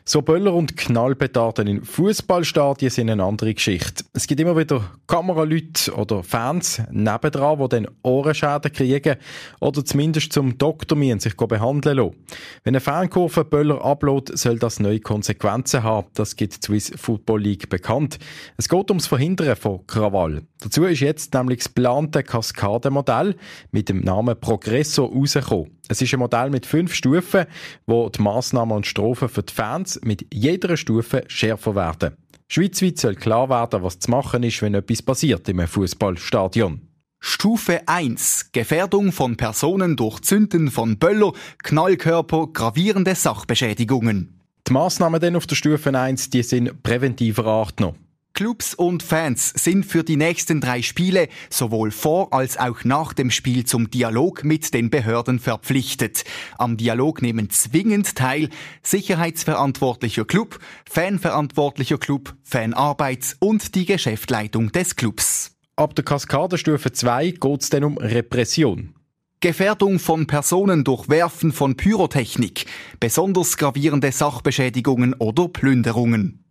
So 0.07 0.22
Böller 0.22 0.55
und 0.55 0.79
Knallpetarden 0.79 1.68
in 1.68 1.85
Fußballstadien 1.85 2.90
sind 2.90 3.11
eine 3.11 3.25
andere 3.25 3.53
Geschichte. 3.53 4.05
Es 4.14 4.27
gibt 4.27 4.40
immer 4.40 4.57
wieder 4.57 4.90
Kameraleute 5.07 5.92
oder 5.92 6.22
Fans 6.22 6.81
nebendran, 6.90 7.59
die 7.59 7.68
dann 7.68 7.88
Ohrenschäden 8.03 8.72
kriegen 8.72 9.16
oder 9.61 9.85
zumindest 9.85 10.33
zum 10.33 10.57
Doktor 10.57 10.96
müssen 10.96 11.20
sich 11.20 11.37
behandeln 11.37 11.98
lassen. 11.98 12.16
Wenn 12.64 12.75
eine 12.75 12.81
Fankurve 12.81 13.44
Böller 13.44 13.85
ablädt, 13.85 14.37
soll 14.38 14.59
das 14.59 14.81
neue 14.81 15.01
Konsequenzen 15.01 15.83
haben. 15.83 16.09
Das 16.14 16.37
gibt 16.37 16.57
die 16.57 16.66
Swiss 16.66 16.90
Football 16.96 17.42
League 17.42 17.68
bekannt. 17.68 18.18
Es 18.57 18.66
geht 18.66 18.90
ums 18.90 19.09
Verhindern 19.09 19.57
von 19.57 19.87
Krawall. 19.87 20.42
Dazu 20.62 20.85
ist 20.85 21.02
jetzt 21.03 21.35
nämlich 21.35 21.59
das 21.59 21.75
geplante 21.75 22.23
Kaskademodell 22.23 23.37
mit 23.71 23.88
dem 23.88 24.01
Namen 24.01 24.41
Progresso 24.41 25.05
rausgekommen. 25.05 25.79
Es 25.88 26.01
ist 26.01 26.15
ein 26.15 26.21
Modell 26.21 26.49
mit 26.49 26.65
fünf 26.65 26.95
Stufen, 26.95 27.45
wo 27.87 28.09
die 28.09 28.23
Massnahmen 28.23 28.77
und 28.77 28.87
Strafen 28.87 29.29
für 29.29 29.43
die 29.43 29.53
Fans 29.53 30.01
mit 30.03 30.27
jeder 30.33 30.77
Stufe 30.77 31.25
schärfer 31.27 31.75
werden. 31.75 32.17
Schweizweit 32.49 32.99
soll 32.99 33.15
klar 33.15 33.49
werden, 33.49 33.83
was 33.83 33.99
zu 33.99 34.11
machen 34.11 34.43
ist, 34.43 34.62
wenn 34.62 34.75
etwas 34.75 35.03
passiert 35.03 35.49
im 35.49 35.67
Fußballstadion. 35.67 36.81
Stufe 37.25 37.81
1. 37.87 38.51
Gefährdung 38.53 39.12
von 39.12 39.37
Personen 39.37 39.97
durch 39.97 40.21
Zünden 40.21 40.71
von 40.71 40.99
Böller, 40.99 41.33
Knallkörper, 41.62 42.49
gravierende 42.53 43.15
Sachbeschädigungen. 43.15 44.41
Die 44.67 44.73
Massnahmen 44.73 45.21
dann 45.21 45.37
auf 45.37 45.47
der 45.47 45.55
Stufe 45.57 45.97
1, 45.99 46.31
die 46.31 46.43
sind 46.43 46.83
präventiver 46.83 47.47
Art 47.47 47.81
noch. 47.81 47.95
Clubs 48.35 48.75
und 48.75 49.03
Fans 49.03 49.53
sind 49.55 49.85
für 49.85 50.05
die 50.05 50.16
nächsten 50.16 50.61
drei 50.61 50.81
Spiele 50.83 51.29
sowohl 51.51 51.90
vor 51.90 52.33
als 52.33 52.57
auch 52.59 52.85
nach 52.85 53.12
dem 53.12 53.31
Spiel 53.31 53.64
zum 53.64 53.90
Dialog 53.90 54.42
mit 54.45 54.73
den 54.73 54.88
Behörden 54.88 55.38
verpflichtet. 55.38 56.25
Am 56.57 56.77
Dialog 56.77 57.21
nehmen 57.21 57.51
zwingend 57.51 58.16
teil 58.16 58.49
Sicherheitsverantwortlicher 58.83 60.25
Club, 60.25 60.59
Fanverantwortlicher 60.88 61.99
Club, 61.99 62.35
Fanarbeits- 62.42 63.37
und 63.38 63.75
die 63.75 63.85
Geschäftsleitung 63.85 64.73
des 64.73 64.97
Clubs. 64.97 65.57
Ab 65.77 65.95
der 65.95 66.05
Kaskadenstufe 66.05 66.92
2 66.92 67.33
geht 67.33 67.62
es 67.62 67.71
dann 67.71 67.85
um 67.85 67.99
Repression. 67.99 68.95
Gefährdung 69.40 69.99
von 69.99 70.27
Personen 70.27 70.85
durch 70.85 71.09
Werfen 71.09 71.53
von 71.53 71.77
Pyrotechnik, 71.77 72.66
besonders 73.01 73.57
gravierende 73.57 74.12
Sachbeschädigungen 74.12 75.14
oder 75.14 75.49
Plünderungen. 75.49 76.42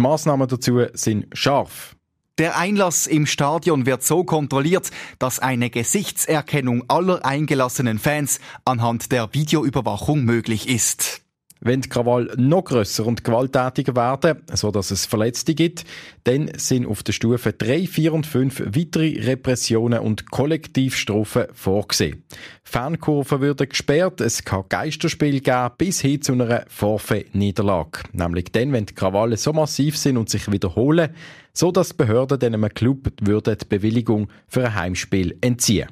Die 0.00 0.02
Massnahmen 0.04 0.48
dazu 0.48 0.80
sind 0.94 1.26
scharf. 1.34 1.94
Der 2.38 2.56
Einlass 2.56 3.06
im 3.06 3.26
Stadion 3.26 3.84
wird 3.84 4.02
so 4.02 4.24
kontrolliert, 4.24 4.90
dass 5.18 5.40
eine 5.40 5.68
Gesichtserkennung 5.68 6.84
aller 6.88 7.22
eingelassenen 7.26 7.98
Fans 7.98 8.40
anhand 8.64 9.12
der 9.12 9.34
Videoüberwachung 9.34 10.24
möglich 10.24 10.70
ist. 10.70 11.20
Wenn 11.62 11.82
die 11.82 11.90
Krawall 11.90 12.32
noch 12.36 12.64
grösser 12.64 13.06
und 13.06 13.22
gewalttätiger 13.22 13.94
werden, 13.94 14.42
so 14.54 14.70
dass 14.70 14.90
es 14.90 15.04
Verletzte 15.04 15.54
gibt, 15.54 15.84
dann 16.24 16.50
sind 16.56 16.86
auf 16.86 17.02
der 17.02 17.12
Stufe 17.12 17.52
3, 17.52 17.86
4 17.86 18.14
und 18.14 18.26
5 18.26 18.60
weitere 18.74 19.20
Repressionen 19.20 20.00
und 20.00 20.30
Kollektivstrafen 20.30 21.48
vorgesehen. 21.52 22.24
Fankurven 22.64 23.42
würden 23.42 23.68
gesperrt, 23.68 24.22
es 24.22 24.42
kann 24.42 24.64
Geisterspiel 24.70 25.40
geben, 25.40 25.70
bis 25.76 26.00
hin 26.00 26.22
zu 26.22 26.32
einer 26.32 26.64
Forfait-Niederlage. 26.68 28.04
Nämlich 28.12 28.52
dann, 28.52 28.72
wenn 28.72 28.86
die 28.86 28.94
Krawalle 28.94 29.36
so 29.36 29.52
massiv 29.52 29.98
sind 29.98 30.16
und 30.16 30.30
sich 30.30 30.50
wiederholen, 30.50 31.10
so 31.52 31.72
dass 31.72 31.90
die 31.90 31.96
Behörden 31.96 32.42
einem 32.42 32.68
Club 32.70 33.12
würden 33.20 33.58
die 33.60 33.66
Bewilligung 33.66 34.28
für 34.48 34.64
ein 34.64 34.74
Heimspiel 34.74 35.36
entziehen. 35.42 35.88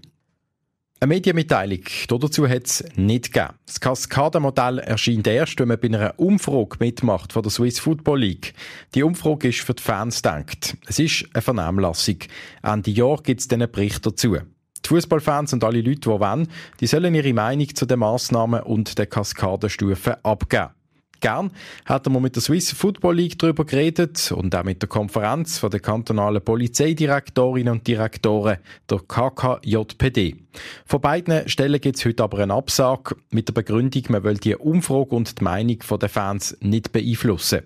Eine 1.01 1.15
Medienmitteilung 1.15 1.85
dazu 2.09 2.49
hat 2.49 2.67
es 2.67 2.85
nicht 2.97 3.33
gegeben. 3.33 3.55
Das 3.67 3.79
Kaskadenmodell 3.79 4.81
erscheint 4.81 5.29
erst, 5.29 5.61
wenn 5.61 5.69
man 5.69 5.79
bei 5.79 5.87
einer 5.87 6.19
Umfrage 6.19 6.77
mitmacht 6.81 7.33
von 7.33 7.45
der 7.45 7.53
Swiss 7.53 7.79
Football 7.79 8.19
League. 8.19 8.53
Die 8.97 9.05
Umfrage 9.05 9.51
ist 9.51 9.61
für 9.61 9.75
die 9.75 9.83
Fans 9.83 10.23
gedacht. 10.23 10.77
Es 10.89 10.99
ist 10.99 11.25
eine 11.35 11.43
Vernehmlassung. 11.43 12.17
Ende 12.65 12.91
Jahr 12.91 13.19
gibt 13.23 13.41
es 13.41 13.47
dann 13.47 13.63
einen 13.63 13.71
Bericht 13.71 14.05
dazu. 14.05 14.39
Die 14.39 14.89
Fußballfans 14.89 15.53
und 15.53 15.63
alle 15.63 15.83
Leute, 15.83 16.01
die 16.01 16.07
wollen, 16.09 16.49
die 16.81 16.89
sollen 16.89 17.15
ihre 17.15 17.33
Meinung 17.33 17.73
zu 17.73 17.87
den 17.87 18.01
Massnahmen 18.01 18.65
und 18.65 18.99
den 18.99 19.09
Kaskadenstufen 19.09 20.15
abgeben. 20.25 20.71
Gern 21.20 21.50
hätten 21.85 22.12
wir 22.12 22.20
mit 22.20 22.37
der 22.37 22.42
Swiss 22.42 22.72
Football 22.72 23.16
League 23.16 23.38
darüber 23.38 23.64
geredet 23.64 24.31
und 24.33 24.54
auch 24.54 24.64
mit 24.64 24.83
der 24.83 24.88
Konferenz 24.88 25.59
von 25.59 25.70
der 25.70 25.81
kantonalen 25.81 26.42
Polizeidirektorinnen 26.42 27.72
und 27.72 27.87
Direktoren, 27.87 28.59
der 28.88 28.98
KKJPD. 28.98 30.37
Von 30.87 31.00
beiden 31.00 31.48
Stellen 31.48 31.81
gibt 31.81 31.96
es 31.96 32.04
heute 32.04 32.22
aber 32.22 32.38
eine 32.38 32.54
Absage 32.54 33.16
mit 33.31 33.48
der 33.48 33.54
Begründung, 33.54 34.02
man 34.09 34.24
will 34.24 34.38
die 34.38 34.57
Umfrage 34.57 35.16
und 35.16 35.40
die 35.40 35.44
Meinung 35.44 35.78
der 36.00 36.09
Fans 36.09 36.57
nicht 36.61 36.92
beeinflussen. 36.92 37.62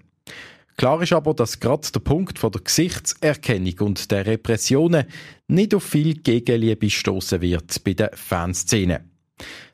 Klar 0.76 1.02
ist 1.02 1.12
aber, 1.12 1.34
dass 1.34 1.60
gerade 1.60 1.86
der 1.92 2.00
Punkt 2.00 2.38
von 2.38 2.50
der 2.50 2.62
Gesichtserkennung 2.62 3.78
und 3.80 4.10
der 4.10 4.26
Repressionen 4.26 5.04
nicht 5.48 5.74
auf 5.74 5.84
viel 5.84 6.14
Gegenliebe 6.14 6.88
stoßen 6.88 7.40
wird 7.42 7.84
bei 7.84 7.92
den 7.92 8.08
Fanszenen. 8.14 9.12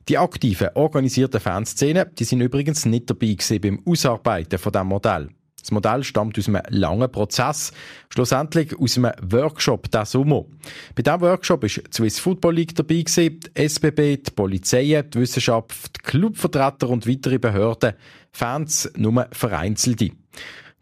Die 0.08 0.18
aktiven, 0.18 0.70
organisierten 0.74 1.40
Fanszenen, 1.40 2.06
die 2.18 2.24
sind 2.24 2.40
übrigens 2.40 2.86
nicht 2.86 3.10
dabei 3.10 3.34
gewesen 3.34 3.60
beim 3.60 3.82
Ausarbeiten 3.84 4.58
von 4.58 4.72
diesem 4.72 4.86
Modell. 4.88 5.28
Das 5.60 5.72
Modell 5.72 6.02
stammt 6.02 6.38
aus 6.38 6.48
einem 6.48 6.62
langen 6.70 7.12
Prozess, 7.12 7.72
schlussendlich 8.08 8.78
aus 8.78 8.96
einem 8.96 9.12
Workshop 9.20 9.90
diesen 9.90 10.06
Sommer. 10.06 10.46
Bei 10.94 11.02
diesem 11.02 11.20
Workshop 11.20 11.64
ist 11.64 11.76
die 11.76 11.92
Swiss 11.92 12.18
Football 12.18 12.54
League 12.54 12.74
dabei 12.74 13.02
gewesen, 13.02 13.40
die 13.40 13.68
SBB, 13.68 14.16
die 14.16 14.30
Polizei, 14.30 15.02
die 15.02 15.18
Wissenschaft, 15.18 15.96
die 15.96 16.02
Clubvertreter 16.10 16.88
und 16.88 17.06
weitere 17.06 17.38
Behörden, 17.38 17.92
Fans 18.32 18.90
nur 18.96 19.26
vereinzelte. 19.32 20.12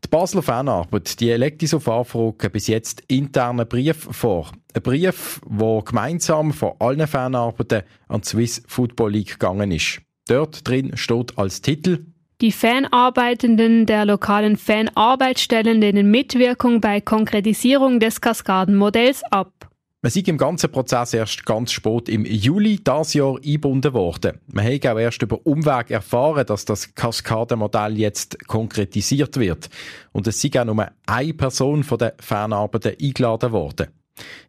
Die 0.07 0.11
Basler 0.11 0.42
Fanarbeit 0.42 1.19
die 1.19 1.33
legt 1.33 1.62
uns 1.62 1.75
auf 1.75 1.88
Anfrage 1.88 2.49
bis 2.49 2.69
jetzt 2.69 3.03
internen 3.09 3.66
Brief 3.66 4.07
vor. 4.12 4.53
Ein 4.73 4.83
Brief, 4.83 5.40
der 5.45 5.83
gemeinsam 5.85 6.53
von 6.53 6.75
allen 6.79 7.09
Fanarbeiten 7.09 7.83
an 8.07 8.21
die 8.21 8.29
Swiss 8.29 8.62
Football 8.69 9.11
League 9.11 9.33
gegangen 9.33 9.73
ist. 9.73 10.01
Dort 10.29 10.66
drin 10.69 10.97
steht 10.97 11.37
als 11.37 11.61
Titel 11.61 12.07
die 12.40 12.53
Fanarbeitenden 12.53 13.87
der 13.87 14.05
lokalen 14.05 14.57
Fanarbeitsstellen 14.57 15.81
lehnen 15.81 16.11
Mitwirkung 16.11 16.83
bei 16.83 17.01
Konkretisierung 17.01 17.99
des 17.99 18.21
Kaskadenmodells 18.21 19.25
ab. 19.31 19.71
Man 20.07 20.12
ist 20.14 20.29
im 20.29 20.38
ganzen 20.38 20.71
Prozess 20.71 21.14
erst 21.14 21.45
ganz 21.45 21.73
spät 21.73 22.09
im 22.09 22.25
Juli 22.25 22.77
dieses 22.77 23.14
Jahr 23.14 23.38
eingebunden 23.45 23.92
worden. 23.92 24.38
Man 24.47 24.64
hat 24.64 24.87
auch 24.87 25.01
erst 25.01 25.21
über 25.23 25.45
Umweg 25.45 25.90
erfahren, 25.90 26.47
dass 26.47 26.64
das 26.64 26.95
Kaskadenmodell 26.95 27.99
jetzt 27.99 28.47
konkretisiert 28.47 29.37
wird. 29.37 29.69
Und 30.12 30.29
es 30.29 30.40
sind 30.40 30.57
auch 30.59 30.64
nur 30.64 30.87
eine 31.07 31.35
Person 31.35 31.83
von 31.83 31.99
den 31.99 32.12
Fanarbeiten 32.21 32.95
eingeladen 33.03 33.51
worden. 33.51 33.88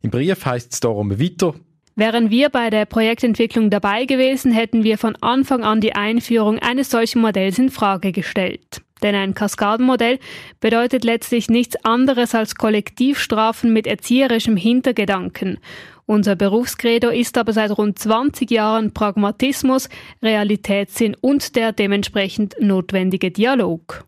Im 0.04 0.12
Brief 0.12 0.46
heißt 0.46 0.74
es 0.74 0.80
darum 0.80 1.20
weiter, 1.20 1.56
Wären 1.96 2.30
wir 2.30 2.50
bei 2.50 2.70
der 2.70 2.86
Projektentwicklung 2.86 3.72
dabei 3.72 4.06
gewesen, 4.06 4.52
hätten 4.52 4.84
wir 4.84 5.00
von 5.00 5.16
Anfang 5.22 5.64
an 5.64 5.82
die 5.82 5.96
Einführung 5.96 6.60
eines 6.60 6.92
solchen 6.92 7.24
Modells 7.24 7.58
in 7.58 7.72
Frage 7.72 8.12
gestellt. 8.12 8.84
Denn 9.04 9.16
ein 9.16 9.34
Kaskadenmodell 9.34 10.20
bedeutet 10.60 11.04
letztlich 11.04 11.50
nichts 11.50 11.76
anderes 11.86 12.36
als 12.36 12.56
Kollektivstrafen 12.56 13.72
mit 13.74 13.88
erzieherischem 13.88 14.58
Hintergedanken. 14.58 15.60
Unser 16.06 16.36
Berufskredo 16.36 17.10
ist 17.10 17.38
aber 17.38 17.52
seit 17.52 17.78
rund 17.78 18.00
20 18.00 18.50
Jahren 18.50 18.94
Pragmatismus, 18.94 19.90
Realitätssinn 20.24 21.16
und 21.20 21.56
der 21.58 21.74
dementsprechend 21.74 22.56
notwendige 22.62 23.30
Dialog. 23.30 24.06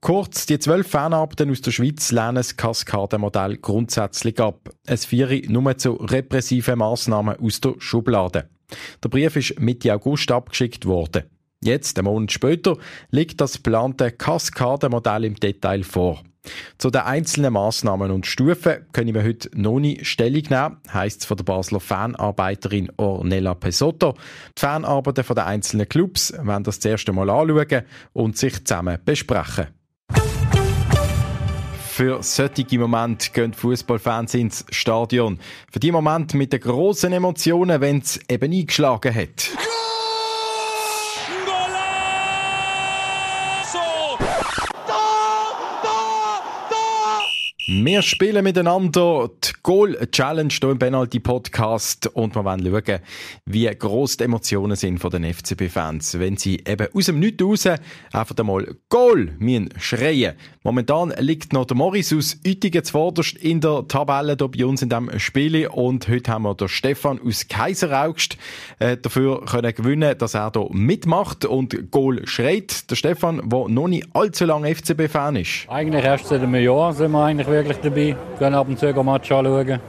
Kurz, 0.00 0.46
die 0.46 0.58
zwölf 0.58 0.88
Fanarbeiten 0.88 1.50
aus 1.50 1.62
der 1.62 1.70
Schweiz 1.70 2.12
lehnen 2.12 2.34
das 2.34 2.56
Kaskadenmodell 2.56 3.56
grundsätzlich 3.58 4.38
ab. 4.40 4.70
Es 4.86 5.06
führe 5.06 5.40
nur 5.48 5.78
zu 5.78 5.94
repressiven 5.94 6.78
Massnahmen 6.78 7.36
aus 7.38 7.60
der 7.60 7.74
Schublade. 7.78 8.48
Der 9.02 9.08
Brief 9.08 9.36
ist 9.36 9.60
Mitte 9.60 9.94
August 9.94 10.30
abgeschickt 10.30 10.84
worden. 10.86 11.24
Jetzt, 11.64 11.98
einen 11.98 12.04
Monat 12.04 12.30
später, 12.30 12.76
liegt 13.10 13.40
das 13.40 13.54
geplante 13.54 14.12
Kaskadenmodell 14.12 15.24
im 15.24 15.34
Detail 15.36 15.82
vor. 15.82 16.22
Zu 16.76 16.90
den 16.90 17.00
einzelnen 17.00 17.54
Massnahmen 17.54 18.10
und 18.10 18.26
Stufen 18.26 18.86
können 18.92 19.14
wir 19.14 19.24
heute 19.24 19.48
noch 19.54 19.80
nie 19.80 20.04
Stellung 20.04 20.42
nehmen, 20.50 20.76
heisst 20.92 21.22
es 21.22 21.26
von 21.26 21.38
der 21.38 21.44
Basler 21.44 21.80
Fanarbeiterin 21.80 22.92
Ornella 22.98 23.54
Pesotto. 23.54 24.14
Die 24.58 24.60
Fanarbeiten 24.60 25.24
der 25.34 25.46
einzelnen 25.46 25.88
Clubs 25.88 26.34
werden 26.38 26.64
das 26.64 26.80
zuerst 26.80 27.08
einmal 27.08 27.30
anschauen 27.30 27.84
und 28.12 28.36
sich 28.36 28.62
zusammen 28.62 28.98
besprechen. 29.02 29.68
Für 31.94 32.22
solche 32.22 32.78
Momente 32.78 33.30
gehen 33.30 33.54
Fußballfans 33.54 34.34
ins 34.34 34.66
Stadion. 34.68 35.38
Für 35.72 35.80
die 35.80 35.92
Momente 35.92 36.36
mit 36.36 36.52
den 36.52 36.60
grossen 36.60 37.14
Emotionen, 37.14 37.80
wenn 37.80 38.00
es 38.00 38.20
eben 38.28 38.52
eingeschlagen 38.52 39.14
hat. 39.14 39.50
Wir 47.66 48.02
spielen 48.02 48.44
miteinander 48.44 49.30
die 49.42 49.52
Goal 49.62 49.96
Challenge 50.12 50.52
hier 50.52 50.68
im 50.68 50.78
Penalty 50.78 51.18
Podcast 51.18 52.06
und 52.08 52.34
wir 52.34 52.44
wollen 52.44 52.60
schauen, 52.62 53.00
wie 53.46 53.66
gross 53.78 54.18
die 54.18 54.24
Emotionen 54.24 54.76
sind 54.76 54.98
von 54.98 55.10
den 55.10 55.24
FCB-Fans, 55.32 56.18
wenn 56.18 56.36
sie 56.36 56.62
eben 56.66 56.88
aus 56.92 57.06
dem 57.06 57.20
Nichts 57.20 57.42
raus 57.42 57.66
einfach 58.12 58.36
einmal 58.36 58.76
Goal 58.90 59.32
müssen 59.38 59.70
schreien. 59.78 60.34
Momentan 60.62 61.14
liegt 61.18 61.54
noch 61.54 61.64
der 61.64 61.78
Morris 61.78 62.12
aus 62.12 62.36
Uetingen 62.46 62.84
zuvorderst 62.84 63.38
in 63.38 63.62
der 63.62 63.88
Tabelle 63.88 64.36
hier 64.38 64.48
bei 64.48 64.66
uns 64.66 64.82
in 64.82 64.90
diesem 64.90 65.18
Spiel 65.18 65.66
und 65.66 66.06
heute 66.06 66.32
haben 66.32 66.42
wir 66.42 66.54
den 66.54 66.68
Stefan 66.68 67.18
aus 67.26 67.48
Kaiseraugst 67.48 68.36
äh, 68.78 68.98
dafür 68.98 69.42
können 69.46 69.74
gewinnen, 69.74 70.18
dass 70.18 70.34
er 70.34 70.52
hier 70.54 70.68
mitmacht 70.70 71.46
und 71.46 71.90
Goal 71.90 72.26
schreit. 72.26 72.90
Der 72.90 72.96
Stefan, 72.96 73.48
der 73.48 73.68
noch 73.68 73.88
nicht 73.88 74.06
allzu 74.12 74.44
lange 74.44 74.74
FCB-Fan 74.74 75.36
ist. 75.36 75.66
Eigentlich 75.68 76.04
erst 76.04 76.26
seit 76.26 76.42
einem 76.42 76.54
Jahr 76.56 76.92
sind 76.92 77.12
wir 77.12 77.24
eigentlich 77.24 77.53
wirklich 77.54 77.78
dabei. 77.78 78.16
Gehen 78.38 78.54
ab 78.54 78.68
und 78.68 78.78
zu 78.78 78.86
ein 78.86 79.06
Match 79.06 79.32
anschauen. 79.32 79.80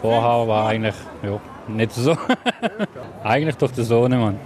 Vorher 0.00 0.48
war 0.48 0.68
eigentlich 0.68 0.94
ja, 1.22 1.40
nicht 1.68 1.92
so. 1.92 2.16
eigentlich 3.24 3.56
durch 3.56 3.72
den 3.72 3.84
Sohn, 3.84 4.10
Mann. 4.10 4.38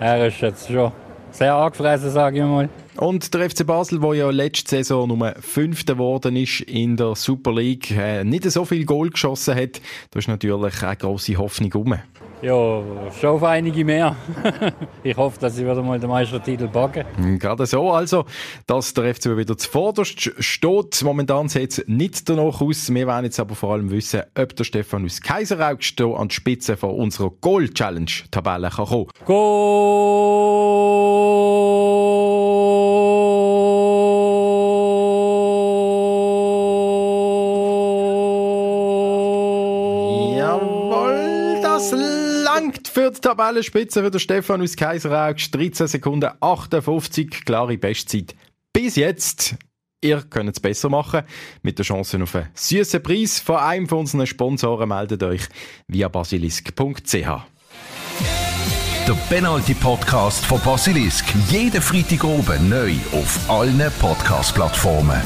Er 0.00 0.26
ist 0.26 0.40
jetzt 0.40 0.70
schon 0.70 0.92
sehr 1.30 1.54
angefressen, 1.54 2.10
sage 2.10 2.38
ich 2.38 2.44
mal. 2.44 2.68
Und 2.96 3.32
der 3.34 3.48
FC 3.48 3.66
Basel, 3.66 4.00
der 4.00 4.14
ja 4.14 4.30
letzte 4.30 4.76
Saison 4.76 5.08
Nummer 5.08 5.34
Fünfter 5.40 5.94
geworden 5.94 6.36
ist 6.36 6.60
in 6.62 6.96
der 6.96 7.14
Super 7.14 7.52
League, 7.52 7.90
äh, 7.90 8.24
nicht 8.24 8.50
so 8.50 8.64
viel 8.64 8.84
Goal 8.84 9.10
geschossen 9.10 9.54
hat, 9.54 9.80
da 10.10 10.18
ist 10.18 10.28
natürlich 10.28 10.82
eine 10.82 10.96
grosse 10.96 11.36
Hoffnung 11.36 11.72
um. 11.74 11.94
Ja, 12.40 12.82
schon 13.20 13.30
auf 13.30 13.42
einige 13.42 13.84
mehr. 13.84 14.14
ich 15.02 15.16
hoffe, 15.16 15.40
dass 15.40 15.56
sie 15.56 15.64
wieder 15.64 15.82
mal 15.82 15.98
den 15.98 16.08
Meistertitel 16.08 16.68
packen. 16.68 17.04
Hm, 17.16 17.38
gerade 17.38 17.66
so, 17.66 17.90
also, 17.90 18.26
dass 18.66 18.94
der 18.94 19.12
FC 19.12 19.36
wieder 19.36 19.58
zuvorderst 19.58 20.30
steht. 20.38 21.02
Momentan 21.02 21.48
sieht 21.48 21.72
es 21.72 21.84
nicht 21.88 22.28
danach 22.28 22.60
aus. 22.60 22.94
Wir 22.94 23.06
wollen 23.08 23.24
jetzt 23.24 23.40
aber 23.40 23.56
vor 23.56 23.72
allem 23.72 23.90
wissen, 23.90 24.22
ob 24.36 24.54
der 24.54 24.64
Stefan 24.64 25.04
aus 25.04 25.20
Kaiseraugst 25.20 26.00
an 26.00 26.28
die 26.28 26.34
Spitze 26.34 26.76
von 26.76 26.90
unserer 26.90 27.30
Goal-Challenge-Tabelle 27.40 28.70
kommen 28.70 29.08
kann. 42.58 42.72
für 42.92 43.10
die 43.10 43.20
Tabellenspitze 43.20 44.02
für 44.02 44.10
den 44.10 44.20
Stefan 44.20 44.62
aus 44.62 44.76
Kaiseraugst. 44.76 45.54
13 45.54 45.86
Sekunden 45.86 46.30
58, 46.40 47.44
klare 47.44 47.78
Bestzeit. 47.78 48.34
Bis 48.72 48.96
jetzt. 48.96 49.56
Ihr 50.00 50.22
könnt 50.22 50.50
es 50.50 50.60
besser 50.60 50.88
machen. 50.88 51.22
Mit 51.62 51.78
der 51.78 51.84
Chance 51.84 52.22
auf 52.22 52.34
einen 52.36 52.48
süßen 52.54 53.02
Preis 53.02 53.40
von 53.40 53.56
einem 53.56 53.88
von 53.88 53.98
unseren 53.98 54.26
Sponsoren 54.26 54.88
meldet 54.88 55.22
euch 55.24 55.42
via 55.88 56.08
basilisk.ch. 56.08 57.12
Der 59.08 59.14
Penalty 59.28 59.74
Podcast 59.74 60.44
von 60.44 60.60
Basilisk. 60.60 61.24
Jeden 61.50 61.80
Freitag 61.80 62.22
oben 62.24 62.68
neu 62.68 62.92
auf 63.12 63.50
allen 63.50 63.90
Podcast-Plattformen. 63.98 65.20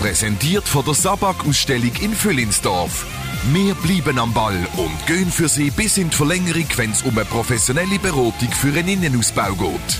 Präsentiert 0.00 0.66
von 0.66 0.84
der 0.84 0.94
Sabak-Ausstellung 0.94 1.92
in 2.00 2.12
Füllinsdorf. 2.12 3.06
Wir 3.52 3.74
bleiben 3.76 4.18
am 4.18 4.32
Ball 4.34 4.66
und 4.76 5.06
gehen 5.06 5.30
für 5.30 5.48
Sie 5.48 5.70
bis 5.70 5.98
in 5.98 6.10
die 6.10 6.16
Verlängerung, 6.16 6.66
wenn 6.74 6.90
es 6.90 7.02
um 7.02 7.16
eine 7.16 7.24
professionelle 7.24 7.98
Beratung 8.00 8.50
für 8.50 8.76
einen 8.76 8.88
Innenausbau 8.88 9.54
geht. 9.54 9.98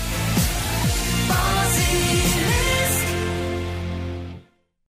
Basis. 1.29 2.26